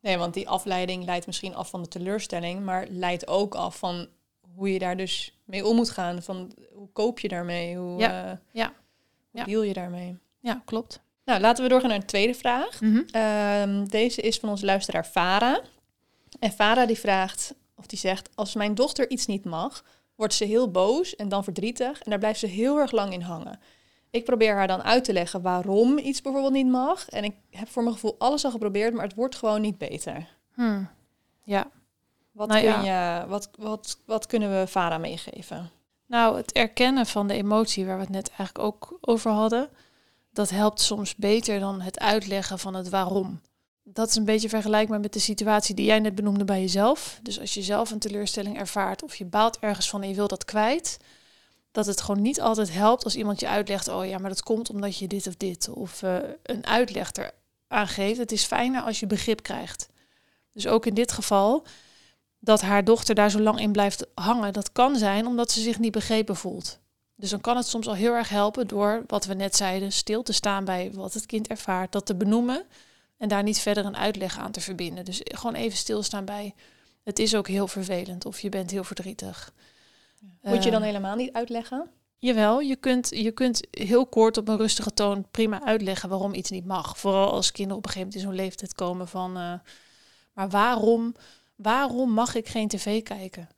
Nee, 0.00 0.18
want 0.18 0.34
die 0.34 0.48
afleiding 0.48 1.04
leidt 1.04 1.26
misschien 1.26 1.54
af 1.54 1.70
van 1.70 1.82
de 1.82 1.88
teleurstelling, 1.88 2.64
maar 2.64 2.86
leidt 2.90 3.26
ook 3.26 3.54
af 3.54 3.78
van 3.78 4.08
hoe 4.54 4.72
je 4.72 4.78
daar 4.78 4.96
dus 4.96 5.38
mee 5.44 5.66
om 5.66 5.76
moet 5.76 5.90
gaan. 5.90 6.22
Van 6.22 6.54
hoe 6.72 6.88
koop 6.92 7.18
je 7.18 7.28
daarmee? 7.28 7.76
Hoe, 7.76 7.98
ja. 7.98 8.30
Uh, 8.30 8.38
ja. 8.52 8.72
hoe 9.32 9.44
deal 9.44 9.62
je 9.62 9.72
daarmee? 9.72 10.16
Ja, 10.40 10.62
klopt. 10.64 11.04
Nou, 11.26 11.40
laten 11.40 11.62
we 11.62 11.68
doorgaan 11.68 11.90
naar 11.90 12.00
de 12.00 12.04
tweede 12.04 12.34
vraag. 12.34 12.80
Mm 12.80 12.92
-hmm. 12.92 13.22
um, 13.22 13.88
deze 13.88 14.20
is 14.20 14.38
van 14.38 14.48
onze 14.48 14.64
luisteraar 14.64 15.04
Farah. 15.04 15.64
En 16.38 16.52
Farah 16.52 16.86
die 16.86 16.98
vraagt, 16.98 17.54
of 17.74 17.86
die 17.86 17.98
zegt, 17.98 18.28
als 18.34 18.54
mijn 18.54 18.74
dochter 18.74 19.10
iets 19.10 19.26
niet 19.26 19.44
mag, 19.44 19.84
wordt 20.14 20.34
ze 20.34 20.44
heel 20.44 20.70
boos 20.70 21.16
en 21.16 21.28
dan 21.28 21.44
verdrietig 21.44 22.02
en 22.02 22.10
daar 22.10 22.18
blijft 22.18 22.38
ze 22.38 22.46
heel 22.46 22.78
erg 22.78 22.90
lang 22.90 23.12
in 23.12 23.20
hangen. 23.20 23.60
Ik 24.10 24.24
probeer 24.24 24.54
haar 24.54 24.66
dan 24.66 24.82
uit 24.82 25.04
te 25.04 25.12
leggen 25.12 25.42
waarom 25.42 25.98
iets 25.98 26.22
bijvoorbeeld 26.22 26.52
niet 26.52 26.68
mag. 26.68 27.08
En 27.08 27.24
ik 27.24 27.34
heb 27.50 27.68
voor 27.68 27.82
mijn 27.82 27.94
gevoel 27.94 28.14
alles 28.18 28.44
al 28.44 28.50
geprobeerd, 28.50 28.94
maar 28.94 29.04
het 29.04 29.14
wordt 29.14 29.36
gewoon 29.36 29.60
niet 29.60 29.78
beter. 29.78 30.28
Hmm. 30.54 30.88
Ja. 31.44 31.70
Wat, 32.32 32.48
nou, 32.48 32.60
kun 32.60 32.84
ja. 32.84 33.20
Je, 33.20 33.26
wat, 33.26 33.50
wat, 33.58 33.98
wat 34.06 34.26
kunnen 34.26 34.60
we 34.60 34.66
Farah 34.66 35.00
meegeven? 35.00 35.70
Nou, 36.06 36.36
het 36.36 36.52
erkennen 36.52 37.06
van 37.06 37.28
de 37.28 37.34
emotie 37.34 37.86
waar 37.86 37.96
we 37.96 38.02
het 38.02 38.10
net 38.10 38.28
eigenlijk 38.28 38.58
ook 38.58 38.98
over 39.00 39.30
hadden 39.30 39.68
dat 40.36 40.50
helpt 40.50 40.80
soms 40.80 41.14
beter 41.14 41.60
dan 41.60 41.80
het 41.80 41.98
uitleggen 41.98 42.58
van 42.58 42.74
het 42.74 42.88
waarom. 42.88 43.40
Dat 43.82 44.08
is 44.08 44.14
een 44.14 44.24
beetje 44.24 44.48
vergelijkbaar 44.48 45.00
met 45.00 45.12
de 45.12 45.18
situatie 45.18 45.74
die 45.74 45.86
jij 45.86 45.98
net 45.98 46.14
benoemde 46.14 46.44
bij 46.44 46.60
jezelf. 46.60 47.18
Dus 47.22 47.40
als 47.40 47.54
je 47.54 47.62
zelf 47.62 47.90
een 47.90 47.98
teleurstelling 47.98 48.58
ervaart 48.58 49.02
of 49.02 49.16
je 49.16 49.24
baalt 49.24 49.58
ergens 49.58 49.88
van 49.88 50.02
en 50.02 50.08
je 50.08 50.14
wil 50.14 50.28
dat 50.28 50.44
kwijt, 50.44 50.98
dat 51.72 51.86
het 51.86 52.00
gewoon 52.00 52.22
niet 52.22 52.40
altijd 52.40 52.72
helpt 52.72 53.04
als 53.04 53.16
iemand 53.16 53.40
je 53.40 53.48
uitlegt, 53.48 53.88
oh 53.88 54.06
ja, 54.06 54.18
maar 54.18 54.30
dat 54.30 54.42
komt 54.42 54.70
omdat 54.70 54.98
je 54.98 55.06
dit 55.06 55.26
of 55.26 55.36
dit, 55.36 55.68
of 55.68 56.02
uh, 56.02 56.16
een 56.42 56.66
uitleg 56.66 57.14
er 57.16 57.30
aangeeft. 57.68 58.18
Het 58.18 58.32
is 58.32 58.44
fijner 58.44 58.82
als 58.82 59.00
je 59.00 59.06
begrip 59.06 59.42
krijgt. 59.42 59.88
Dus 60.52 60.66
ook 60.66 60.86
in 60.86 60.94
dit 60.94 61.12
geval, 61.12 61.66
dat 62.38 62.60
haar 62.60 62.84
dochter 62.84 63.14
daar 63.14 63.30
zo 63.30 63.40
lang 63.40 63.60
in 63.60 63.72
blijft 63.72 64.06
hangen, 64.14 64.52
dat 64.52 64.72
kan 64.72 64.96
zijn 64.96 65.26
omdat 65.26 65.50
ze 65.50 65.60
zich 65.60 65.78
niet 65.78 65.92
begrepen 65.92 66.36
voelt. 66.36 66.78
Dus 67.16 67.30
dan 67.30 67.40
kan 67.40 67.56
het 67.56 67.66
soms 67.66 67.86
al 67.86 67.94
heel 67.94 68.12
erg 68.14 68.28
helpen 68.28 68.66
door, 68.66 69.04
wat 69.06 69.24
we 69.24 69.34
net 69.34 69.56
zeiden, 69.56 69.92
stil 69.92 70.22
te 70.22 70.32
staan 70.32 70.64
bij 70.64 70.90
wat 70.92 71.14
het 71.14 71.26
kind 71.26 71.46
ervaart, 71.46 71.92
dat 71.92 72.06
te 72.06 72.14
benoemen 72.14 72.64
En 73.16 73.28
daar 73.28 73.42
niet 73.42 73.58
verder 73.58 73.84
een 73.84 73.96
uitleg 73.96 74.38
aan 74.38 74.50
te 74.50 74.60
verbinden. 74.60 75.04
Dus 75.04 75.20
gewoon 75.24 75.54
even 75.54 75.78
stilstaan 75.78 76.24
bij. 76.24 76.54
Het 77.04 77.18
is 77.18 77.34
ook 77.34 77.48
heel 77.48 77.68
vervelend 77.68 78.24
of 78.24 78.40
je 78.40 78.48
bent 78.48 78.70
heel 78.70 78.84
verdrietig. 78.84 79.52
Moet 80.42 80.64
je 80.64 80.70
dan 80.70 80.80
Eh, 80.80 80.86
helemaal 80.86 81.16
niet 81.16 81.32
uitleggen? 81.32 81.90
Jawel, 82.18 82.60
je 82.60 82.76
kunt, 82.76 83.08
je 83.10 83.30
kunt 83.30 83.66
heel 83.70 84.06
kort 84.06 84.36
op 84.36 84.48
een 84.48 84.56
rustige 84.56 84.92
toon 84.92 85.26
prima 85.30 85.62
uitleggen 85.62 86.08
waarom 86.08 86.34
iets 86.34 86.50
niet 86.50 86.64
mag. 86.64 86.98
Vooral 86.98 87.30
als 87.32 87.52
kinderen 87.52 87.78
op 87.78 87.84
een 87.84 87.90
gegeven 87.92 88.12
moment 88.12 88.24
in 88.24 88.36
zo'n 88.36 88.44
leeftijd 88.44 88.74
komen 88.74 89.08
van... 89.08 89.36
eh, 89.36 89.52
maar 90.32 90.48
waarom, 90.48 91.14
waarom 91.54 92.10
mag 92.10 92.34
ik 92.34 92.48
geen 92.48 92.68
tv 92.68 93.02
kijken? 93.02 93.48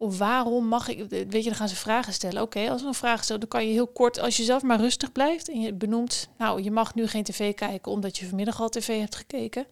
Of 0.00 0.18
waarom 0.18 0.66
mag 0.66 0.88
ik... 0.88 1.08
Weet 1.08 1.32
je, 1.32 1.42
dan 1.42 1.54
gaan 1.54 1.68
ze 1.68 1.76
vragen 1.76 2.12
stellen. 2.12 2.42
Oké, 2.42 2.70
als 2.70 2.80
we 2.82 2.88
een 2.88 2.94
vraag 2.94 3.24
stellen, 3.24 3.40
dan 3.40 3.50
kan 3.50 3.66
je 3.66 3.72
heel 3.72 3.86
kort... 3.86 4.18
Als 4.18 4.36
je 4.36 4.42
zelf 4.42 4.62
maar 4.62 4.80
rustig 4.80 5.12
blijft 5.12 5.48
en 5.48 5.60
je 5.60 5.72
benoemt... 5.74 6.28
Nou, 6.36 6.62
je 6.62 6.70
mag 6.70 6.94
nu 6.94 7.06
geen 7.06 7.24
tv 7.24 7.54
kijken 7.54 7.92
omdat 7.92 8.18
je 8.18 8.26
vanmiddag 8.26 8.60
al 8.60 8.68
tv 8.68 9.00
hebt 9.00 9.14
gekeken. 9.14 9.66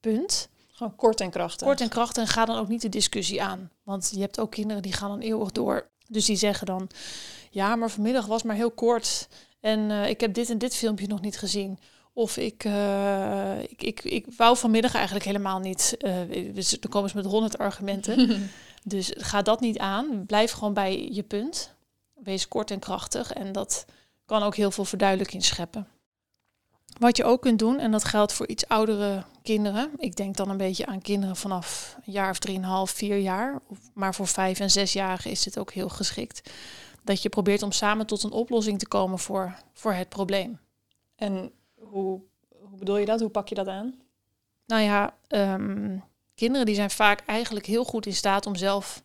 Punt. 0.00 0.48
Gewoon 0.72 0.96
kort 0.96 1.20
en 1.20 1.30
krachtig. 1.30 1.66
Kort 1.66 1.80
en 1.80 1.88
krachtig 1.88 2.22
en 2.22 2.28
ga 2.28 2.44
dan 2.44 2.58
ook 2.58 2.68
niet 2.68 2.82
de 2.82 2.88
discussie 2.88 3.42
aan. 3.42 3.70
Want 3.82 4.10
je 4.14 4.20
hebt 4.20 4.40
ook 4.40 4.50
kinderen 4.50 4.82
die 4.82 4.92
gaan 4.92 5.08
dan 5.08 5.20
eeuwig 5.20 5.50
door. 5.52 5.88
Dus 6.08 6.24
die 6.24 6.36
zeggen 6.36 6.66
dan, 6.66 6.88
ja, 7.50 7.76
maar 7.76 7.90
vanmiddag 7.90 8.26
was 8.26 8.42
maar 8.42 8.56
heel 8.56 8.70
kort. 8.70 9.28
En 9.60 9.90
eh, 9.90 10.08
ik 10.08 10.20
heb 10.20 10.34
dit 10.34 10.50
en 10.50 10.58
dit 10.58 10.74
filmpje 10.74 11.06
nog 11.06 11.20
niet 11.20 11.38
gezien. 11.38 11.78
Of 12.12 12.36
ik, 12.36 12.64
eh, 12.64 13.62
ik, 13.62 13.82
ik, 13.82 14.04
ik 14.04 14.26
wou 14.36 14.56
vanmiddag 14.56 14.94
eigenlijk 14.94 15.24
helemaal 15.24 15.58
niet. 15.58 15.96
eh, 15.98 16.14
dus 16.54 16.70
dan 16.70 16.90
komen 16.90 17.10
ze 17.10 17.16
met 17.16 17.24
honderd 17.24 17.58
argumenten. 17.58 18.18
dus 18.84 19.12
ga 19.16 19.42
dat 19.42 19.60
niet 19.60 19.78
aan. 19.78 20.26
Blijf 20.26 20.52
gewoon 20.52 20.74
bij 20.74 21.08
je 21.12 21.22
punt. 21.22 21.74
Wees 22.14 22.48
kort 22.48 22.70
en 22.70 22.78
krachtig. 22.78 23.32
En 23.32 23.52
dat 23.52 23.84
kan 24.26 24.42
ook 24.42 24.56
heel 24.56 24.70
veel 24.70 24.84
verduidelijking 24.84 25.44
scheppen. 25.44 25.88
Wat 26.98 27.16
je 27.16 27.24
ook 27.24 27.42
kunt 27.42 27.58
doen, 27.58 27.78
en 27.78 27.90
dat 27.90 28.04
geldt 28.04 28.32
voor 28.32 28.48
iets 28.48 28.68
oudere 28.68 29.24
kinderen. 29.42 29.90
Ik 29.96 30.16
denk 30.16 30.36
dan 30.36 30.50
een 30.50 30.56
beetje 30.56 30.86
aan 30.86 31.02
kinderen 31.02 31.36
vanaf 31.36 31.96
een 32.06 32.12
jaar 32.12 32.30
of 32.30 32.38
drieënhalf, 32.38 32.90
vier 32.90 33.16
jaar. 33.16 33.60
Maar 33.94 34.14
voor 34.14 34.26
vijf 34.26 34.60
en 34.60 34.70
zesjarigen 34.70 35.30
is 35.30 35.42
dit 35.42 35.58
ook 35.58 35.72
heel 35.72 35.88
geschikt. 35.88 36.50
Dat 37.04 37.22
je 37.22 37.28
probeert 37.28 37.62
om 37.62 37.72
samen 37.72 38.06
tot 38.06 38.22
een 38.22 38.32
oplossing 38.32 38.78
te 38.78 38.88
komen 38.88 39.18
voor, 39.18 39.54
voor 39.72 39.92
het 39.92 40.08
probleem. 40.08 40.58
En 41.16 41.52
hoe, 41.74 42.20
hoe 42.48 42.78
bedoel 42.78 42.96
je 42.96 43.06
dat? 43.06 43.20
Hoe 43.20 43.30
pak 43.30 43.48
je 43.48 43.54
dat 43.54 43.68
aan? 43.68 43.94
Nou 44.66 44.82
ja, 44.82 45.14
ehm, 45.26 45.98
kinderen 46.40 46.66
die 46.66 46.74
zijn 46.74 46.90
vaak 46.90 47.20
eigenlijk 47.26 47.66
heel 47.66 47.84
goed 47.84 48.06
in 48.06 48.14
staat 48.14 48.46
om 48.46 48.56
zelf 48.56 49.02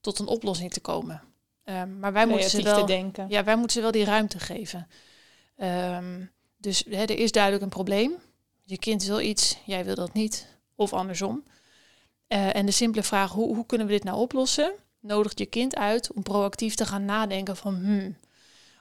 tot 0.00 0.18
een 0.18 0.26
oplossing 0.26 0.72
te 0.72 0.80
komen. 0.80 1.22
Ehm, 1.64 1.98
maar 1.98 2.12
wij 2.12 2.26
moeten, 2.26 2.50
ze 2.50 2.62
wel, 2.62 2.86
denken. 2.86 3.26
ja, 3.28 3.44
wij 3.44 3.56
moeten 3.56 3.76
ze 3.76 3.82
wel 3.82 3.90
die 3.90 4.04
ruimte 4.04 4.38
geven. 4.38 4.88
Ehm, 5.56 6.24
dus 6.56 6.84
hè, 6.88 7.02
er 7.02 7.18
is 7.18 7.32
duidelijk 7.32 7.62
een 7.62 7.68
probleem. 7.68 8.12
Je 8.64 8.78
kind 8.78 9.04
wil 9.04 9.20
iets, 9.20 9.58
jij 9.64 9.84
wil 9.84 9.94
dat 9.94 10.12
niet. 10.12 10.46
Of 10.74 10.92
andersom. 10.92 11.44
Eh, 12.26 12.54
en 12.56 12.66
de 12.66 12.72
simpele 12.72 13.02
vraag, 13.02 13.32
hoe, 13.32 13.54
hoe 13.54 13.66
kunnen 13.66 13.86
we 13.86 13.92
dit 13.92 14.04
nou 14.04 14.18
oplossen? 14.18 14.72
Nodigt 15.00 15.38
je 15.38 15.46
kind 15.46 15.76
uit 15.76 16.12
om 16.12 16.22
proactief 16.22 16.74
te 16.74 16.86
gaan 16.86 17.04
nadenken 17.04 17.56
van... 17.56 17.74
Hmm, 17.74 18.16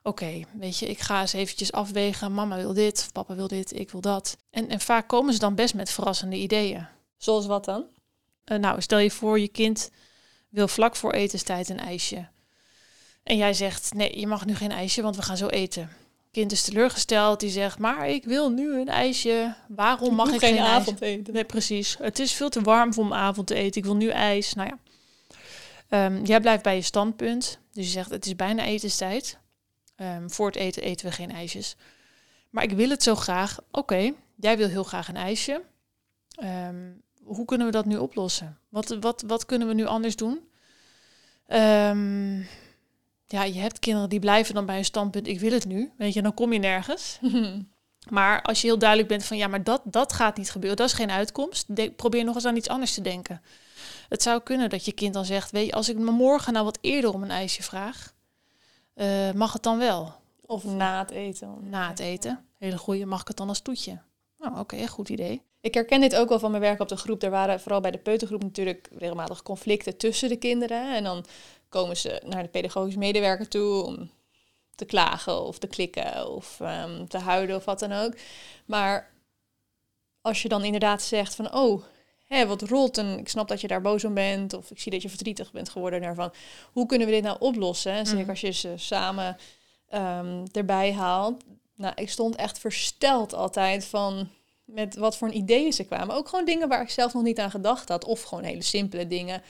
Oké, 0.04 0.42
weet 0.54 0.78
je, 0.78 0.86
ik 0.86 1.00
ga 1.00 1.22
eens 1.22 1.34
eventjes 1.34 1.72
afwegen. 1.72 2.34
Mama 2.34 2.56
wil 2.56 2.74
dit, 2.74 3.10
papa 3.14 3.36
wil 3.36 3.48
dit, 3.48 3.80
ik 3.80 3.92
wil 3.92 4.02
dat. 4.02 4.38
En, 4.50 4.70
en 4.70 4.80
vaak 4.80 5.08
komen 5.08 5.34
ze 5.34 5.40
dan 5.40 5.56
best 5.56 5.74
met 5.74 5.90
verrassende 5.90 6.36
ideeën. 6.36 6.88
Zoals 7.20 7.46
wat 7.46 7.66
dan? 7.66 7.86
Eh, 8.44 8.58
nou, 8.58 8.82
stel 8.82 9.00
je 9.00 9.12
voor, 9.12 9.40
je 9.40 9.48
kind 9.48 9.92
wil 10.50 10.68
vlak 10.68 10.96
voor 10.96 11.12
etenstijd 11.12 11.70
een 11.70 11.80
ijsje. 11.80 12.28
En 13.24 13.38
jij 13.38 13.54
zegt, 13.54 13.94
nee, 13.94 14.20
je 14.20 14.28
mag 14.28 14.46
nu 14.46 14.56
geen 14.56 14.72
ijsje, 14.72 15.02
want 15.02 15.16
we 15.16 15.22
gaan 15.22 15.38
zo 15.38 15.48
eten. 15.48 15.90
Kind 16.32 16.52
is 16.52 16.62
teleurgesteld, 16.62 17.40
die 17.40 17.50
zegt, 17.50 17.80
maar 17.80 18.10
ik 18.10 18.24
wil 18.24 18.50
nu 18.50 18.80
een 18.80 18.88
ijsje. 18.88 19.56
Waarom 19.68 20.16
mag 20.16 20.34
ik 20.34 20.40
geen, 20.40 20.54
geen 20.54 20.64
ijs? 20.64 20.70
avondeten. 20.70 21.34
Nee, 21.34 21.44
precies. 21.44 21.98
Het 22.00 22.20
is 22.20 22.34
veel 22.34 22.50
te 22.50 22.62
warm 22.62 22.94
voor 22.94 23.04
om 23.04 23.14
avond 23.14 23.48
te 23.48 23.56
eten. 23.56 23.82
Ik 23.82 23.86
wil 23.86 23.96
nu 23.96 24.10
ijs. 24.10 24.54
Nou 24.54 24.70
ja. 24.70 24.78
Ehm, 25.90 26.24
jij 26.24 26.40
blijft 26.40 26.64
bij 26.64 26.76
je 26.76 26.82
standpunt. 26.82 27.60
Dus 27.72 27.86
je 27.86 27.92
zegt, 27.92 28.10
het 28.10 28.26
is 28.26 28.36
bijna 28.36 28.64
etenstijd. 28.64 29.38
Ehm, 29.96 30.30
voor 30.30 30.48
het 30.48 30.56
eten 30.56 30.84
eten 30.84 31.06
we 31.06 31.12
geen 31.12 31.32
ijsjes. 31.32 31.76
Maar 32.50 32.64
ik 32.64 32.72
wil 32.72 32.90
het 32.90 33.04
zo 33.04 33.16
graag. 33.16 33.60
Oké, 33.72 34.14
jij 34.36 34.58
wil 34.58 34.68
heel 34.68 34.84
graag 34.84 35.08
een 35.08 35.16
ijsje. 35.16 35.62
Ehm, 36.36 36.92
hoe 37.36 37.46
kunnen 37.46 37.68
we 37.68 37.74
dat 37.74 37.86
nu 37.86 37.98
oplossen? 37.98 38.58
Wat, 38.70 38.98
wat, 39.00 39.24
wat 39.28 39.46
kunnen 39.46 39.68
we 39.68 39.74
nu 39.74 39.86
anders 39.86 40.16
doen? 40.16 40.40
Ehm, 41.48 42.38
ja, 43.26 43.44
je 43.44 43.60
hebt 43.60 43.80
kinderen 43.80 44.10
die 44.10 44.20
blijven 44.20 44.56
dan 44.56 44.66
bij 44.66 44.78
een 44.78 44.86
standpunt, 44.86 45.28
ik 45.28 45.40
wil 45.40 45.52
het 45.52 45.66
nu. 45.66 45.92
Weet 45.98 46.14
je, 46.14 46.22
dan 46.22 46.34
kom 46.34 46.54
je 46.54 46.60
nergens. 46.60 47.20
Maar 48.10 48.42
als 48.42 48.62
je 48.62 48.68
heel 48.68 48.78
duidelijk 48.80 49.10
bent 49.10 49.26
van 49.26 49.38
ja, 49.38 49.48
maar 49.48 49.64
dat, 49.64 49.82
dat 49.84 50.14
gaat 50.14 50.38
niet 50.38 50.52
gebeuren, 50.52 50.78
dat 50.78 50.88
is 50.88 50.94
geen 50.94 51.12
uitkomst. 51.12 51.76
De- 51.76 51.92
probeer 51.92 52.24
nog 52.24 52.36
eens 52.36 52.46
aan 52.46 52.56
iets 52.56 52.68
anders 52.68 52.94
te 52.94 53.02
denken. 53.02 53.42
Het 54.10 54.22
zou 54.24 54.42
kunnen 54.42 54.70
dat 54.70 54.86
je 54.86 54.92
kind 54.92 55.14
dan 55.14 55.26
zegt, 55.26 55.52
weet 55.52 55.66
je, 55.66 55.72
als 55.72 55.90
ik 55.90 55.98
me 55.98 56.12
morgen 56.12 56.54
nou 56.54 56.66
wat 56.66 56.78
eerder 56.82 57.14
om 57.14 57.24
een 57.24 57.32
ijsje 57.32 57.64
vraag, 57.64 58.14
eh, 58.94 59.32
mag 59.32 59.54
het 59.54 59.64
dan 59.64 59.78
wel? 59.78 60.14
Of 60.46 60.64
na 60.64 61.00
het 61.00 61.12
eten. 61.12 61.70
Na 61.70 61.88
het 61.88 62.00
eten. 62.00 62.46
Hele 62.58 62.78
goede, 62.78 63.06
mag 63.06 63.22
ik 63.22 63.28
het 63.28 63.38
dan 63.38 63.50
als 63.50 63.62
toetje? 63.62 64.00
Nou, 64.38 64.60
oké, 64.60 64.88
goed 64.88 65.10
idee. 65.10 65.42
Ik 65.62 65.74
herken 65.74 66.02
dit 66.02 66.16
ook 66.16 66.30
wel 66.30 66.40
van 66.40 66.52
mijn 66.52 66.64
werk 66.64 66.80
op 66.80 66.88
de 66.88 66.96
groep. 66.98 67.24
Er 67.24 67.30
waren 67.30 67.60
vooral 67.60 67.82
bij 67.82 67.92
de 67.92 67.98
peutergroep 67.98 68.44
natuurlijk 68.44 68.90
regelmatig 68.98 69.42
conflicten 69.44 69.98
tussen 69.98 70.30
de 70.30 70.36
kinderen. 70.38 70.96
En 70.96 71.04
dan 71.04 71.26
komen 71.70 71.98
ze 71.98 72.22
naar 72.26 72.44
de 72.44 72.50
pedagogisch 72.50 72.96
medewerker 72.96 73.48
toe 73.48 73.84
om 73.84 74.10
te 74.76 74.86
klagen 74.86 75.42
of 75.42 75.58
te 75.60 75.68
klikken 75.68 76.30
of 76.36 76.60
ehm, 76.60 77.06
te 77.06 77.18
huilen 77.18 77.56
of 77.56 77.66
wat 77.66 77.80
dan 77.80 77.92
ook. 77.92 78.14
Maar 78.66 79.12
als 80.22 80.42
je 80.42 80.50
dan 80.50 80.64
inderdaad 80.64 81.02
zegt 81.02 81.36
van, 81.36 81.54
oh, 81.54 81.84
hé, 82.26 82.48
wat 82.48 82.62
rot 82.62 82.98
en 82.98 83.18
ik 83.20 83.30
snap 83.30 83.48
dat 83.48 83.62
je 83.62 83.68
daar 83.68 83.82
boos 83.82 84.04
om 84.04 84.14
bent 84.14 84.54
of 84.54 84.72
ik 84.72 84.80
zie 84.80 84.92
dat 84.92 85.02
je 85.02 85.10
verdrietig 85.10 85.52
bent 85.52 85.70
geworden 85.70 86.02
daarvan. 86.02 86.34
Hoe 86.72 86.86
kunnen 86.86 87.08
we 87.08 87.14
dit 87.14 87.24
nou 87.24 87.38
oplossen? 87.40 87.92
En 87.92 88.06
zeker 88.06 88.22
Mhm. 88.22 88.30
als 88.30 88.42
je 88.42 88.52
ze 88.52 88.74
samen 88.76 89.38
ehm, 89.90 90.46
erbij 90.52 90.94
haalt. 90.94 91.44
Nou, 91.76 91.94
ik 91.96 92.10
stond 92.10 92.36
echt 92.36 92.60
versteld 92.60 93.34
altijd 93.34 93.86
van 93.86 94.30
met 94.74 94.96
wat 94.96 95.18
voor 95.18 95.32
ideeën 95.32 95.74
ze 95.74 95.84
kwamen. 95.84 96.16
Ook 96.16 96.28
gewoon 96.28 96.46
dingen 96.46 96.68
waar 96.68 96.82
ik 96.82 96.90
zelf 96.90 97.14
nog 97.14 97.24
niet 97.24 97.40
aan 97.40 97.52
gedacht 97.52 97.90
had. 97.90 98.06
Of 98.06 98.22
gewoon 98.22 98.44
hele 98.44 98.64
simpele 98.64 99.08
dingen, 99.08 99.42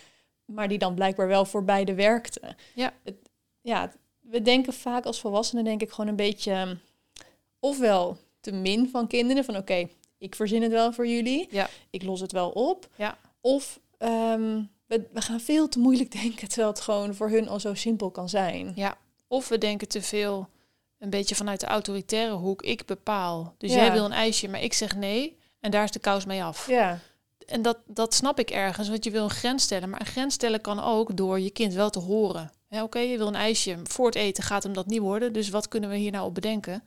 maar 0.46 0.68
die 0.68 0.78
dan 0.78 0.96
blijkbaar 0.96 1.28
wel 1.28 1.46
voor 1.46 1.64
beide 1.64 1.94
werkten. 1.94 2.56
Ja. 2.76 2.94
Het, 3.04 3.16
ja, 3.62 3.92
we 4.20 4.42
denken 4.42 4.74
vaak 4.74 5.06
als 5.06 5.20
volwassenen 5.20 5.64
denk 5.64 5.82
ik 5.82 5.92
gewoon 5.92 6.10
een 6.10 6.16
beetje... 6.16 6.52
ehm, 6.52 6.76
ofwel 7.60 8.18
te 8.40 8.52
min 8.52 8.90
van 8.90 9.08
kinderen, 9.08 9.44
van 9.44 9.58
oké, 9.58 9.88
ik 10.18 10.36
verzin 10.36 10.62
het 10.62 10.72
wel 10.72 10.94
voor 10.94 11.08
jullie. 11.08 11.48
Ja. 11.52 11.70
Ik 11.90 12.04
los 12.04 12.20
het 12.20 12.32
wel 12.32 12.50
op. 12.50 12.88
Ja. 12.96 13.18
Of 13.42 13.80
ehm, 13.98 14.62
we, 14.86 15.08
we 15.14 15.22
gaan 15.22 15.40
veel 15.40 15.70
te 15.70 15.80
moeilijk 15.80 16.12
denken, 16.22 16.48
terwijl 16.48 16.70
het 16.70 16.82
gewoon 16.82 17.16
voor 17.16 17.30
hun 17.30 17.48
al 17.48 17.60
zo 17.60 17.74
simpel 17.74 18.12
kan 18.12 18.30
zijn. 18.30 18.72
Ja. 18.76 18.98
Of 19.28 19.48
we 19.48 19.58
denken 19.58 19.88
te 19.88 20.02
veel 20.02 20.50
een 21.00 21.10
beetje 21.10 21.36
vanuit 21.36 21.60
de 21.60 21.66
autoritaire 21.68 22.34
hoek. 22.34 22.62
Ik 22.62 22.86
bepaal. 22.86 23.56
Dus 23.58 23.72
Ja. 23.72 23.76
jij 23.78 23.92
wil 23.92 24.06
een 24.06 24.12
ijsje, 24.12 24.48
maar 24.48 24.62
ik 24.62 24.74
zeg 24.74 24.96
nee. 24.96 25.38
En 25.60 25.72
daar 25.72 25.84
is 25.84 25.92
de 25.92 26.00
kous 26.00 26.26
mee 26.26 26.44
af. 26.44 26.68
Ja, 26.68 27.00
En 27.48 27.62
dat, 27.62 27.78
dat 27.86 28.14
snap 28.14 28.40
ik 28.40 28.50
ergens, 28.50 28.90
want 28.90 29.04
je 29.04 29.12
wil 29.12 29.24
een 29.24 29.30
grens 29.30 29.64
stellen. 29.64 29.90
Maar 29.90 30.00
een 30.00 30.06
grens 30.06 30.34
stellen 30.34 30.62
kan 30.62 30.84
ook 30.84 31.18
door 31.18 31.40
je 31.40 31.50
kind 31.50 31.74
wel 31.74 31.90
te 31.90 32.00
horen. 32.00 32.52
Oké, 32.70 33.00
je 33.00 33.18
wil 33.18 33.28
een 33.28 33.36
ijsje. 33.36 33.78
Voor 33.84 34.06
het 34.06 34.16
eten 34.16 34.44
gaat 34.44 34.64
hem 34.64 34.74
dat 34.74 34.86
niet 34.88 35.00
worden. 35.00 35.34
Dus 35.34 35.50
wat 35.50 35.68
kunnen 35.68 35.90
we 35.90 35.96
hier 35.96 36.12
nou 36.12 36.26
op 36.26 36.34
bedenken? 36.36 36.84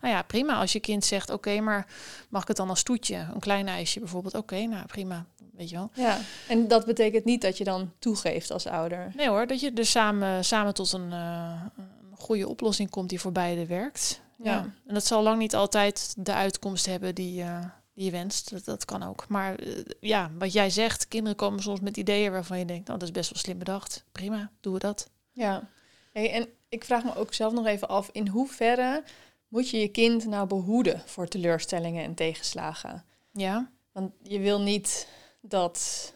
Nou 0.00 0.14
ja, 0.14 0.22
prima. 0.22 0.54
Als 0.60 0.72
je 0.72 0.80
kind 0.80 1.04
zegt, 1.04 1.30
oké, 1.30 1.60
maar 1.60 1.86
mag 2.28 2.42
ik 2.42 2.48
het 2.48 2.56
dan 2.56 2.68
als 2.68 2.82
toetje? 2.82 3.16
Een 3.16 3.40
klein 3.40 3.68
ijsje 3.68 3.98
bijvoorbeeld. 4.00 4.34
Oké, 4.34 4.66
nou 4.66 4.86
prima. 4.86 5.26
Weet 5.52 5.70
je 5.70 5.76
wel. 5.76 5.90
ja. 5.94 6.18
En 6.48 6.68
dat 6.68 6.86
betekent 6.86 7.24
niet 7.24 7.40
dat 7.42 7.58
je 7.58 7.64
dan 7.64 7.92
toegeeft 7.98 8.50
als 8.50 8.66
ouder. 8.66 9.12
Nee 9.16 9.28
hoor, 9.28 9.46
dat 9.46 9.60
je 9.60 9.72
er 9.74 9.86
samen, 9.86 10.44
samen 10.44 10.74
tot 10.74 10.92
een, 10.92 11.12
eh, 11.12 11.62
een 11.76 11.87
goede 12.18 12.48
oplossing 12.48 12.90
komt 12.90 13.08
die 13.08 13.20
voor 13.20 13.32
beide 13.32 13.66
werkt. 13.66 14.20
Ja. 14.36 14.52
Ja. 14.52 14.74
En 14.86 14.94
dat 14.94 15.06
zal 15.06 15.22
lang 15.22 15.38
niet 15.38 15.54
altijd 15.54 16.14
de 16.18 16.32
uitkomst 16.32 16.86
hebben 16.86 17.14
die, 17.14 17.42
eh, 17.42 17.64
die 17.94 18.04
je 18.04 18.10
wenst. 18.10 18.50
Dat, 18.50 18.64
dat 18.64 18.84
kan 18.84 19.02
ook. 19.02 19.28
Maar 19.28 19.54
eh, 19.54 19.84
ja, 20.00 20.30
wat 20.38 20.52
jij 20.52 20.70
zegt, 20.70 21.08
kinderen 21.08 21.36
komen 21.36 21.62
soms 21.62 21.80
met 21.80 21.96
ideeën 21.96 22.32
waarvan 22.32 22.58
je 22.58 22.64
denkt, 22.64 22.86
nou 22.86 22.98
dat 22.98 23.08
is 23.08 23.14
best 23.14 23.30
wel 23.30 23.42
slim 23.42 23.58
bedacht. 23.58 24.04
Prima, 24.12 24.50
doen 24.60 24.72
we 24.72 24.78
dat. 24.78 25.10
Ja. 25.32 25.68
Hey, 26.12 26.32
en 26.32 26.48
ik 26.68 26.84
vraag 26.84 27.04
me 27.04 27.16
ook 27.16 27.34
zelf 27.34 27.52
nog 27.52 27.66
even 27.66 27.88
af, 27.88 28.08
in 28.12 28.28
hoeverre 28.28 29.02
moet 29.48 29.70
je 29.70 29.78
je 29.78 29.88
kind 29.88 30.26
nou 30.26 30.46
behoeden 30.46 31.02
voor 31.06 31.28
teleurstellingen 31.28 32.04
en 32.04 32.14
tegenslagen? 32.14 33.04
Ja, 33.32 33.70
Want 33.92 34.12
je 34.22 34.38
wil 34.38 34.60
niet 34.60 35.08
dat. 35.40 36.12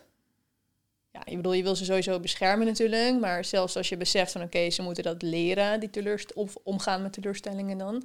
Ja, 1.13 1.23
je 1.25 1.37
bedoel, 1.37 1.53
je 1.53 1.63
wil 1.63 1.77
ze 1.77 1.85
sowieso 1.85 2.21
beschermen 2.21 2.67
natuurlijk. 2.67 3.21
Maar 3.21 3.45
zelfs 3.45 3.77
als 3.77 3.89
je 3.89 3.97
beseft 3.97 4.33
van 4.33 4.43
oké, 4.43 4.71
ze 4.71 4.83
moeten 4.83 5.03
dat 5.05 5.23
leren, 5.23 5.81
die 5.81 5.91
teleurst 5.91 6.33
of 6.33 6.55
omgaan 6.63 7.03
met 7.03 7.13
teleurstellingen 7.13 7.79
dan. 7.79 8.05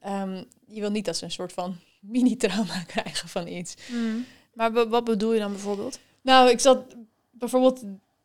ehm, 0.00 0.42
je 0.66 0.80
wil 0.80 0.90
niet 0.90 1.04
dat 1.04 1.16
ze 1.16 1.24
een 1.24 1.30
soort 1.30 1.52
van 1.52 1.76
mini-trauma 2.00 2.82
krijgen 2.94 3.28
van 3.28 3.46
iets. 3.48 3.74
Maar 4.54 4.72
wa- 4.72 4.88
wat 4.88 5.04
bedoel 5.04 5.32
je 5.32 5.38
dan 5.38 5.50
bijvoorbeeld? 5.52 5.98
Nou, 6.22 6.50
ik 6.50 6.60
zat 6.60 6.84
bijvoorbeeld 7.30 7.82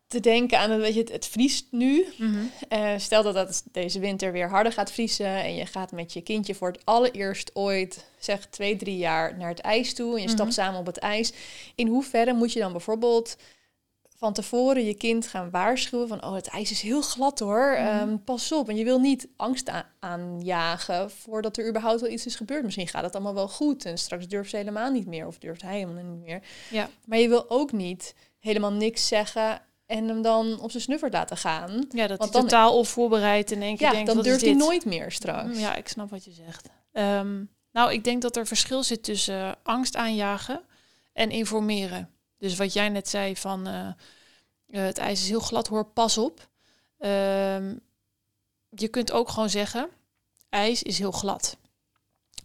te 0.07 0.19
denken 0.19 0.59
aan, 0.59 0.77
weet 0.79 0.93
je, 0.93 0.99
het, 0.99 1.11
het 1.11 1.25
vriest 1.25 1.65
nu. 1.71 2.05
Mhm. 2.17 2.37
Eh, 2.69 2.93
stel 2.97 3.23
dat 3.23 3.35
het 3.35 3.63
deze 3.71 3.99
winter 3.99 4.31
weer 4.31 4.49
harder 4.49 4.71
gaat 4.71 4.91
vriezen 4.91 5.25
en 5.43 5.55
je 5.55 5.65
gaat 5.65 5.91
met 5.91 6.13
je 6.13 6.21
kindje 6.21 6.55
voor 6.55 6.67
het 6.71 6.85
allereerst 6.85 7.51
ooit, 7.55 8.05
zeg 8.19 8.45
twee, 8.45 8.75
drie 8.75 8.97
jaar, 8.97 9.37
naar 9.37 9.49
het 9.49 9.59
ijs 9.59 9.93
toe 9.93 10.13
en 10.15 10.19
je 10.21 10.25
Mhm. 10.27 10.35
stapt 10.35 10.53
samen 10.53 10.79
op 10.79 10.85
het 10.85 10.97
ijs. 10.97 11.33
In 11.75 11.87
hoeverre 11.87 12.33
moet 12.33 12.53
je 12.53 12.59
dan 12.59 12.71
bijvoorbeeld 12.71 13.35
van 14.19 14.33
tevoren 14.33 14.85
je 14.85 14.93
kind 14.93 15.27
gaan 15.27 15.49
waarschuwen 15.49 16.07
van, 16.07 16.23
oh, 16.23 16.33
het 16.33 16.47
ijs 16.47 16.71
is 16.71 16.81
heel 16.81 17.01
glad 17.01 17.39
hoor, 17.39 17.71
Mhm. 17.71 17.85
Ehm, 17.87 18.17
pas 18.23 18.51
op. 18.51 18.69
En 18.69 18.75
je 18.75 18.83
wil 18.83 18.99
niet 18.99 19.27
angst 19.35 19.71
aanjagen 19.99 21.11
voordat 21.11 21.57
er 21.57 21.67
überhaupt 21.69 22.01
wel 22.01 22.09
iets 22.09 22.25
is 22.25 22.35
gebeurd. 22.35 22.63
Misschien 22.63 22.87
gaat 22.87 23.03
het 23.03 23.13
allemaal 23.15 23.33
wel 23.33 23.47
goed 23.47 23.85
en 23.85 23.97
straks 23.97 24.27
durft 24.27 24.49
ze 24.49 24.57
helemaal 24.57 24.91
niet 24.91 25.07
meer 25.07 25.27
of 25.27 25.37
durft 25.37 25.61
hij 25.61 25.73
helemaal 25.79 26.03
niet 26.03 26.25
meer. 26.25 26.41
Ja. 26.69 26.89
Maar 27.05 27.17
je 27.17 27.27
wil 27.29 27.49
ook 27.49 27.71
niet 27.71 28.15
helemaal 28.39 28.71
niks 28.71 29.07
zeggen 29.07 29.61
en 29.85 30.07
hem 30.07 30.21
dan 30.21 30.59
op 30.59 30.71
zijn 30.71 30.83
snuffert 30.83 31.13
laten 31.13 31.37
gaan. 31.37 31.85
Ja, 31.89 32.07
dat 32.07 32.17
Want 32.17 32.31
dan- 32.33 32.41
totaal 32.41 32.77
onvoorbereid 32.77 33.51
in 33.51 33.61
één 33.61 33.77
keer 33.77 33.87
Ja, 33.87 33.91
denkt, 33.93 34.07
dan 34.13 34.21
durft 34.23 34.41
hij 34.45 34.53
nooit 34.53 34.85
meer 34.85 35.11
straks. 35.11 35.53
Mm, 35.55 35.59
Ja, 35.59 35.75
ik 35.75 35.87
snap 35.87 36.09
wat 36.09 36.25
je 36.25 36.31
zegt. 36.31 36.67
Ehm, 36.91 37.43
nou, 37.71 37.93
ik 37.93 38.03
denk 38.03 38.21
dat 38.21 38.35
er 38.35 38.47
verschil 38.47 38.83
zit 38.83 39.03
tussen 39.03 39.55
angst 39.63 39.95
aanjagen 39.95 40.61
en 41.13 41.29
informeren. 41.29 42.09
Dus 42.37 42.55
wat 42.55 42.73
jij 42.73 42.89
net 42.89 43.09
zei 43.09 43.35
van 43.35 43.67
eh, 43.67 43.87
eh, 43.87 43.93
het 44.67 44.97
ijs 44.97 45.21
is 45.21 45.29
heel 45.29 45.39
glad, 45.39 45.67
hoor, 45.67 45.85
pas 45.85 46.17
op. 46.17 46.47
Ehm, 46.97 47.75
je 48.69 48.87
kunt 48.87 49.11
ook 49.11 49.29
gewoon 49.29 49.49
zeggen, 49.49 49.89
ijs 50.49 50.83
is 50.83 50.97
heel 50.99 51.11
glad. 51.11 51.57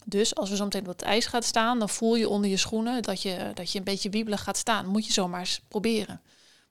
Dus 0.04 0.34
als 0.34 0.50
we 0.50 0.56
zo 0.56 0.64
meteen 0.64 0.80
op 0.80 0.86
het 0.86 1.02
ijs 1.02 1.26
gaat 1.26 1.44
staan, 1.44 1.78
dan 1.78 1.88
voel 1.88 2.14
je 2.14 2.28
onder 2.28 2.50
je 2.50 2.56
schoenen 2.56 3.02
dat 3.02 3.22
je, 3.22 3.50
dat 3.54 3.72
je 3.72 3.78
een 3.78 3.84
beetje 3.84 4.10
wiebelig 4.10 4.42
gaat 4.42 4.56
staan. 4.56 4.86
Moet 4.86 5.06
je 5.06 5.12
zomaar 5.12 5.40
eens 5.40 5.60
proberen. 5.68 6.20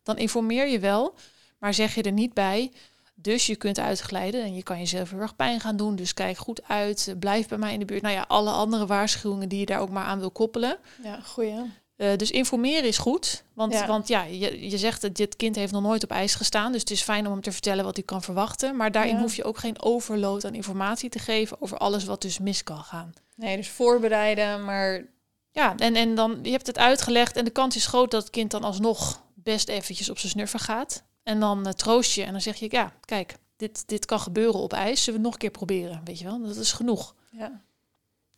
Dan 0.04 0.18
informeer 0.18 0.68
je 0.68 0.80
wel, 0.80 1.16
maar 1.58 1.74
zeg 1.74 1.96
je 1.96 2.04
er 2.04 2.12
niet 2.12 2.34
bij. 2.34 2.72
Dus 3.16 3.46
je 3.46 3.56
kunt 3.56 3.80
uitglijden 3.80 4.44
en 4.44 4.56
je 4.56 4.64
kan 4.64 4.78
jezelf 4.78 5.10
heel 5.10 5.20
erg 5.20 5.36
pijn 5.36 5.60
gaan 5.60 5.76
doen. 5.76 5.96
Dus 5.96 6.14
kijk 6.14 6.38
goed 6.38 6.64
uit, 6.68 7.16
blijf 7.20 7.48
bij 7.48 7.58
mij 7.58 7.74
in 7.74 7.80
de 7.80 7.86
buurt. 7.86 8.02
Nou 8.02 8.14
ja, 8.14 8.26
alle 8.28 8.52
andere 8.52 8.86
waarschuwingen 8.86 9.50
die 9.50 9.60
je 9.60 9.66
daar 9.66 9.80
ook 9.80 9.90
maar 9.90 10.06
aan 10.06 10.20
wil 10.20 10.32
koppelen. 10.32 10.78
Ja, 11.04 11.20
goeie. 11.22 11.62
Eh, 12.02 12.16
dus 12.18 12.32
informeren 12.32 12.84
is 12.88 12.98
goed. 12.98 13.44
Want 13.54 13.74
Ja. 13.74 13.88
want 13.88 14.08
ja 14.08 14.24
je, 14.24 14.70
je 14.70 14.78
zegt 14.78 15.02
dat 15.02 15.16
dit 15.16 15.36
kind 15.36 15.56
heeft 15.56 15.72
nog 15.72 15.82
nooit 15.82 16.04
op 16.04 16.12
ijs 16.12 16.36
gestaan. 16.36 16.72
Dus 16.72 16.82
het 16.82 16.92
is 16.92 17.02
fijn 17.02 17.26
om 17.26 17.32
hem 17.32 17.42
te 17.42 17.52
vertellen 17.52 17.84
wat 17.86 17.96
hij 17.96 18.06
kan 18.06 18.22
verwachten. 18.22 18.76
Maar 18.76 18.92
daarin 18.92 19.16
Ja. 19.16 19.22
hoef 19.22 19.36
je 19.36 19.44
ook 19.44 19.58
geen 19.58 19.82
overload 19.82 20.46
aan 20.46 20.54
informatie 20.54 21.10
te 21.10 21.20
geven 21.20 21.62
over 21.62 21.78
alles 21.78 22.04
wat 22.06 22.22
dus 22.22 22.40
mis 22.40 22.64
kan 22.64 22.84
gaan. 22.84 23.14
Nee, 23.36 23.56
dus 23.58 23.70
voorbereiden, 23.70 24.66
maar 24.66 25.06
Ja, 25.52 25.76
en, 25.78 25.96
en 25.96 26.16
dan, 26.16 26.40
je 26.44 26.52
hebt 26.52 26.68
het 26.68 26.78
uitgelegd 26.78 27.36
en 27.38 27.46
de 27.46 27.52
kans 27.52 27.76
is 27.76 27.86
groot 27.86 28.12
dat 28.12 28.22
het 28.22 28.32
kind 28.32 28.52
dan 28.52 28.64
alsnog 28.64 29.22
best 29.36 29.70
eventjes 29.70 30.10
op 30.10 30.20
zijn 30.20 30.32
snuffer 30.32 30.60
gaat. 30.60 31.04
En 31.24 31.40
dan 31.40 31.66
eh, 31.68 31.74
troost 31.74 32.14
je 32.14 32.24
en 32.24 32.32
dan 32.32 32.42
zeg 32.42 32.56
je, 32.56 32.68
ja, 32.70 32.94
kijk, 33.06 33.36
dit, 33.58 33.84
dit 33.88 34.06
kan 34.06 34.20
gebeuren 34.20 34.60
op 34.60 34.74
ijs. 34.74 35.04
Zullen 35.04 35.06
we 35.06 35.12
het 35.12 35.22
nog 35.22 35.34
een 35.34 35.40
keer 35.40 35.66
proberen? 35.66 36.02
Weet 36.06 36.20
je 36.20 36.26
wel, 36.26 36.42
dat 36.42 36.56
is 36.56 36.72
genoeg. 36.72 37.16
ja. 37.32 37.62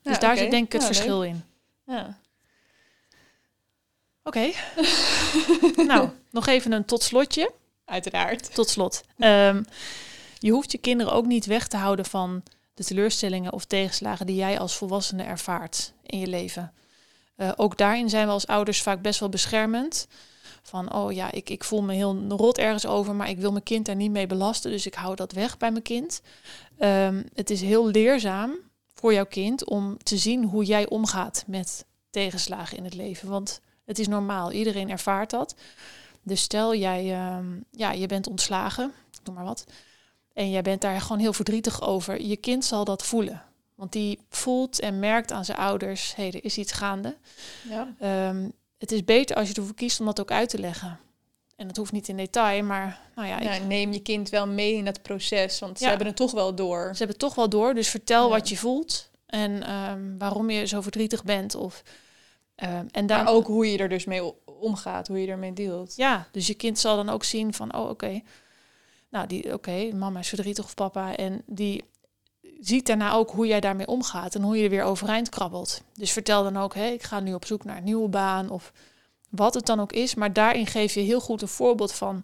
Dus 0.01 0.13
Ja, 0.13 0.19
daar 0.19 0.31
oké. 0.31 0.39
zit 0.41 0.51
denk 0.51 0.65
ik 0.65 0.71
het 0.71 0.81
leuk. 0.81 0.93
verschil 0.93 1.23
in. 1.23 1.43
Ja. 1.85 2.17
Oké. 4.23 4.51
nou, 5.91 6.09
nog 6.31 6.47
even 6.47 6.71
een 6.71 6.85
tot 6.85 7.03
slotje. 7.03 7.51
Uiteraard. 7.85 8.55
Tot 8.55 8.69
slot. 8.69 9.03
Ehm, 9.17 9.63
je 10.39 10.51
hoeft 10.51 10.71
je 10.71 10.77
kinderen 10.77 11.13
ook 11.13 11.25
niet 11.25 11.45
weg 11.45 11.67
te 11.67 11.77
houden 11.77 12.05
van 12.05 12.43
de 12.73 12.83
teleurstellingen 12.83 13.53
of 13.53 13.65
tegenslagen 13.65 14.25
die 14.25 14.35
jij 14.35 14.59
als 14.59 14.75
volwassene 14.75 15.23
ervaart 15.23 15.93
in 16.05 16.19
je 16.19 16.27
leven. 16.27 16.73
Eh, 17.35 17.51
ook 17.55 17.77
daarin 17.77 18.09
zijn 18.09 18.25
we 18.25 18.31
als 18.31 18.47
ouders 18.47 18.81
vaak 18.81 19.01
best 19.01 19.19
wel 19.19 19.29
beschermend. 19.29 20.07
Van, 20.61 20.93
oh 20.93 21.11
ja, 21.11 21.31
ik, 21.31 21.49
ik 21.49 21.63
voel 21.63 21.81
me 21.81 21.93
heel 21.93 22.25
rot 22.27 22.57
ergens 22.57 22.85
over, 22.85 23.15
maar 23.15 23.29
ik 23.29 23.37
wil 23.37 23.51
mijn 23.51 23.63
kind 23.63 23.85
daar 23.85 23.95
niet 23.95 24.11
mee 24.11 24.27
belasten, 24.27 24.71
dus 24.71 24.85
ik 24.85 24.93
hou 24.93 25.15
dat 25.15 25.31
weg 25.31 25.57
bij 25.57 25.71
mijn 25.71 25.83
kind. 25.83 26.21
Ehm, 26.77 27.23
het 27.33 27.49
is 27.49 27.61
heel 27.61 27.87
leerzaam 27.87 28.55
voor 28.93 29.13
jouw 29.13 29.25
kind 29.25 29.65
om 29.65 29.97
te 30.03 30.17
zien 30.17 30.43
hoe 30.43 30.63
jij 30.63 30.89
omgaat 30.89 31.43
met 31.47 31.85
tegenslagen 32.09 32.77
in 32.77 32.83
het 32.83 32.93
leven. 32.93 33.29
Want 33.29 33.61
het 33.93 34.01
is 34.01 34.07
normaal, 34.07 34.51
iedereen 34.51 34.89
ervaart 34.89 35.29
dat. 35.29 35.55
Dus 36.23 36.41
stel 36.41 36.75
jij, 36.75 37.11
ehm, 37.13 37.45
ja, 37.71 37.91
je 37.91 38.05
bent 38.07 38.27
ontslagen, 38.27 38.93
noem 39.23 39.35
maar 39.35 39.43
wat. 39.43 39.65
En 40.33 40.49
jij 40.51 40.61
bent 40.61 40.81
daar 40.81 41.01
gewoon 41.01 41.19
heel 41.19 41.33
verdrietig 41.33 41.81
over. 41.81 42.21
Je 42.21 42.35
kind 42.37 42.65
zal 42.65 42.83
dat 42.83 43.03
voelen. 43.05 43.41
Want 43.75 43.91
die 43.91 44.19
voelt 44.29 44.79
en 44.79 44.99
merkt 44.99 45.31
aan 45.31 45.45
zijn 45.45 45.57
ouders, 45.57 46.15
hé, 46.15 46.23
hey, 46.23 46.31
er 46.33 46.45
is 46.45 46.57
iets 46.57 46.71
gaande. 46.71 47.15
Ja. 47.69 47.93
Ehm, 47.99 48.49
het 48.77 48.91
is 48.91 49.03
beter 49.03 49.35
als 49.35 49.47
je 49.49 49.53
ervoor 49.53 49.75
kiest 49.75 49.99
om 49.99 50.05
dat 50.05 50.19
ook 50.19 50.31
uit 50.31 50.49
te 50.49 50.59
leggen. 50.59 50.99
En 51.55 51.67
dat 51.67 51.77
hoeft 51.77 51.91
niet 51.91 52.07
in 52.07 52.17
detail, 52.17 52.63
maar 52.63 52.99
nou 53.15 53.27
ja, 53.27 53.39
ik- 53.39 53.63
neem 53.65 53.93
je 53.93 53.99
kind 53.99 54.29
wel 54.29 54.47
mee 54.47 54.73
in 54.73 54.85
dat 54.85 55.01
proces, 55.01 55.59
want 55.59 55.77
ze 55.79 55.87
hebben 55.87 56.07
het 56.07 56.15
toch 56.15 56.31
wel 56.31 56.55
door. 56.55 56.81
ze 56.81 56.87
hebben 56.97 57.07
het 57.07 57.19
toch 57.19 57.35
wel 57.35 57.49
door. 57.49 57.73
Dus 57.73 57.89
vertel 57.89 58.23
Ja. 58.23 58.29
wat 58.35 58.49
je 58.49 58.57
voelt 58.57 59.09
en 59.25 59.63
ehm, 59.63 60.17
waarom 60.17 60.49
je 60.49 60.65
zo 60.65 60.81
verdrietig 60.81 61.23
bent. 61.23 61.55
Of, 61.55 61.83
ehm, 62.63 62.85
en 62.91 63.05
daar 63.05 63.23
Maar 63.23 63.33
ook 63.33 63.47
hoe 63.47 63.71
je 63.71 63.77
er 63.77 63.89
dus 63.89 64.05
mee 64.05 64.33
omgaat, 64.45 65.07
hoe 65.07 65.21
je 65.21 65.27
ermee 65.27 65.53
deelt. 65.53 65.95
Ja, 65.95 66.27
dus 66.31 66.47
je 66.47 66.53
kind 66.53 66.79
zal 66.79 66.95
dan 66.95 67.09
ook 67.09 67.23
zien 67.23 67.53
van, 67.53 67.75
oh 67.75 67.89
oké, 67.89 68.21
nou 69.09 69.27
die, 69.27 69.53
oké, 69.53 69.91
mama 69.93 70.19
is 70.19 70.27
verdrietig 70.27 70.65
of 70.65 70.73
papa. 70.73 71.15
En 71.15 71.41
die 71.45 71.83
ziet 72.59 72.85
daarna 72.85 73.13
ook 73.13 73.31
hoe 73.31 73.47
jij 73.47 73.59
daarmee 73.59 73.87
omgaat 73.87 74.35
en 74.35 74.41
hoe 74.41 74.57
je 74.57 74.63
er 74.63 74.69
weer 74.69 74.83
overeind 74.83 75.29
krabbelt. 75.29 75.81
Dus 75.93 76.11
vertel 76.11 76.43
dan 76.43 76.57
ook, 76.57 76.73
hé, 76.73 76.85
ik 76.85 77.03
ga 77.03 77.19
nu 77.19 77.33
op 77.33 77.45
zoek 77.45 77.63
naar 77.63 77.77
een 77.77 77.83
nieuwe 77.83 78.09
baan 78.09 78.49
of 78.49 78.71
wat 79.29 79.53
het 79.53 79.65
dan 79.65 79.79
ook 79.79 79.91
is. 79.91 80.15
Maar 80.15 80.33
daarin 80.33 80.67
geef 80.67 80.93
je 80.93 80.99
heel 80.99 81.19
goed 81.19 81.41
een 81.41 81.47
voorbeeld 81.47 81.93
van 81.93 82.23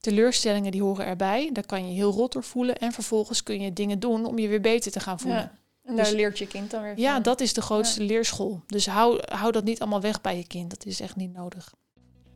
teleurstellingen 0.00 0.72
die 0.72 0.82
horen 0.82 1.06
erbij. 1.06 1.50
Daar 1.52 1.66
kan 1.66 1.88
je 1.88 1.94
heel 1.94 2.12
rot 2.12 2.32
door 2.32 2.44
voelen 2.44 2.78
en 2.78 2.92
vervolgens 2.92 3.42
kun 3.42 3.60
je 3.60 3.72
dingen 3.72 3.98
doen 3.98 4.26
om 4.26 4.38
je 4.38 4.48
weer 4.48 4.60
beter 4.60 4.92
te 4.92 5.00
gaan 5.00 5.20
voelen. 5.20 5.40
Ja. 5.40 5.58
En 5.88 5.96
daar 5.96 6.04
Dus- 6.04 6.14
leert 6.14 6.38
je 6.38 6.46
kind 6.46 6.70
dan 6.70 6.82
weer 6.82 6.94
van. 6.94 7.02
Ja, 7.02 7.20
dat 7.20 7.40
is 7.40 7.52
de 7.52 7.60
grootste 7.60 8.02
leerschool. 8.02 8.60
Dus 8.66 8.86
hou, 8.86 9.20
hou 9.24 9.52
dat 9.52 9.64
niet 9.64 9.80
allemaal 9.80 10.00
weg 10.00 10.20
bij 10.20 10.36
je 10.36 10.46
kind. 10.46 10.70
Dat 10.70 10.86
is 10.86 11.00
echt 11.00 11.16
niet 11.16 11.32
nodig. 11.32 11.74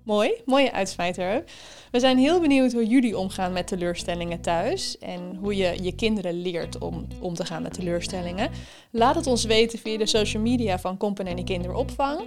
Mooi, 0.04 0.32
mooie 0.44 0.72
uitsmijter. 0.72 1.44
We 1.90 2.00
zijn 2.00 2.18
heel 2.18 2.40
benieuwd 2.40 2.72
hoe 2.72 2.86
jullie 2.86 3.18
omgaan 3.18 3.52
met 3.52 3.66
teleurstellingen 3.66 4.40
thuis 4.40 4.98
en 4.98 5.36
hoe 5.40 5.56
je 5.56 5.82
je 5.82 5.94
kinderen 5.94 6.42
leert 6.42 6.78
om 6.78 7.06
om 7.20 7.34
te 7.34 7.44
gaan 7.44 7.62
met 7.62 7.74
teleurstellingen. 7.74 8.50
Laat 8.90 9.14
het 9.14 9.26
ons 9.26 9.44
weten 9.44 9.78
via 9.78 9.98
de 9.98 10.06
social 10.06 10.42
media 10.42 10.78
van 10.78 10.96
Company 10.96 11.42
Kinderopvang. 11.42 12.20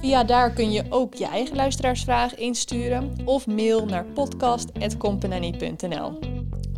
Via 0.00 0.24
daar 0.24 0.52
kun 0.52 0.72
je 0.72 0.84
ook 0.88 1.14
je 1.14 1.26
eigen 1.26 1.56
luisteraarsvraag 1.56 2.34
insturen 2.34 3.16
of 3.24 3.46
mail 3.46 3.86
naar 3.86 4.04
podcast.company.nl. 4.04 6.18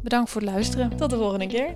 Bedankt 0.02 0.30
voor 0.30 0.40
het 0.40 0.50
luisteren. 0.50 0.96
Tot 0.96 1.10
de 1.10 1.16
volgende 1.16 1.46
keer. 1.46 1.74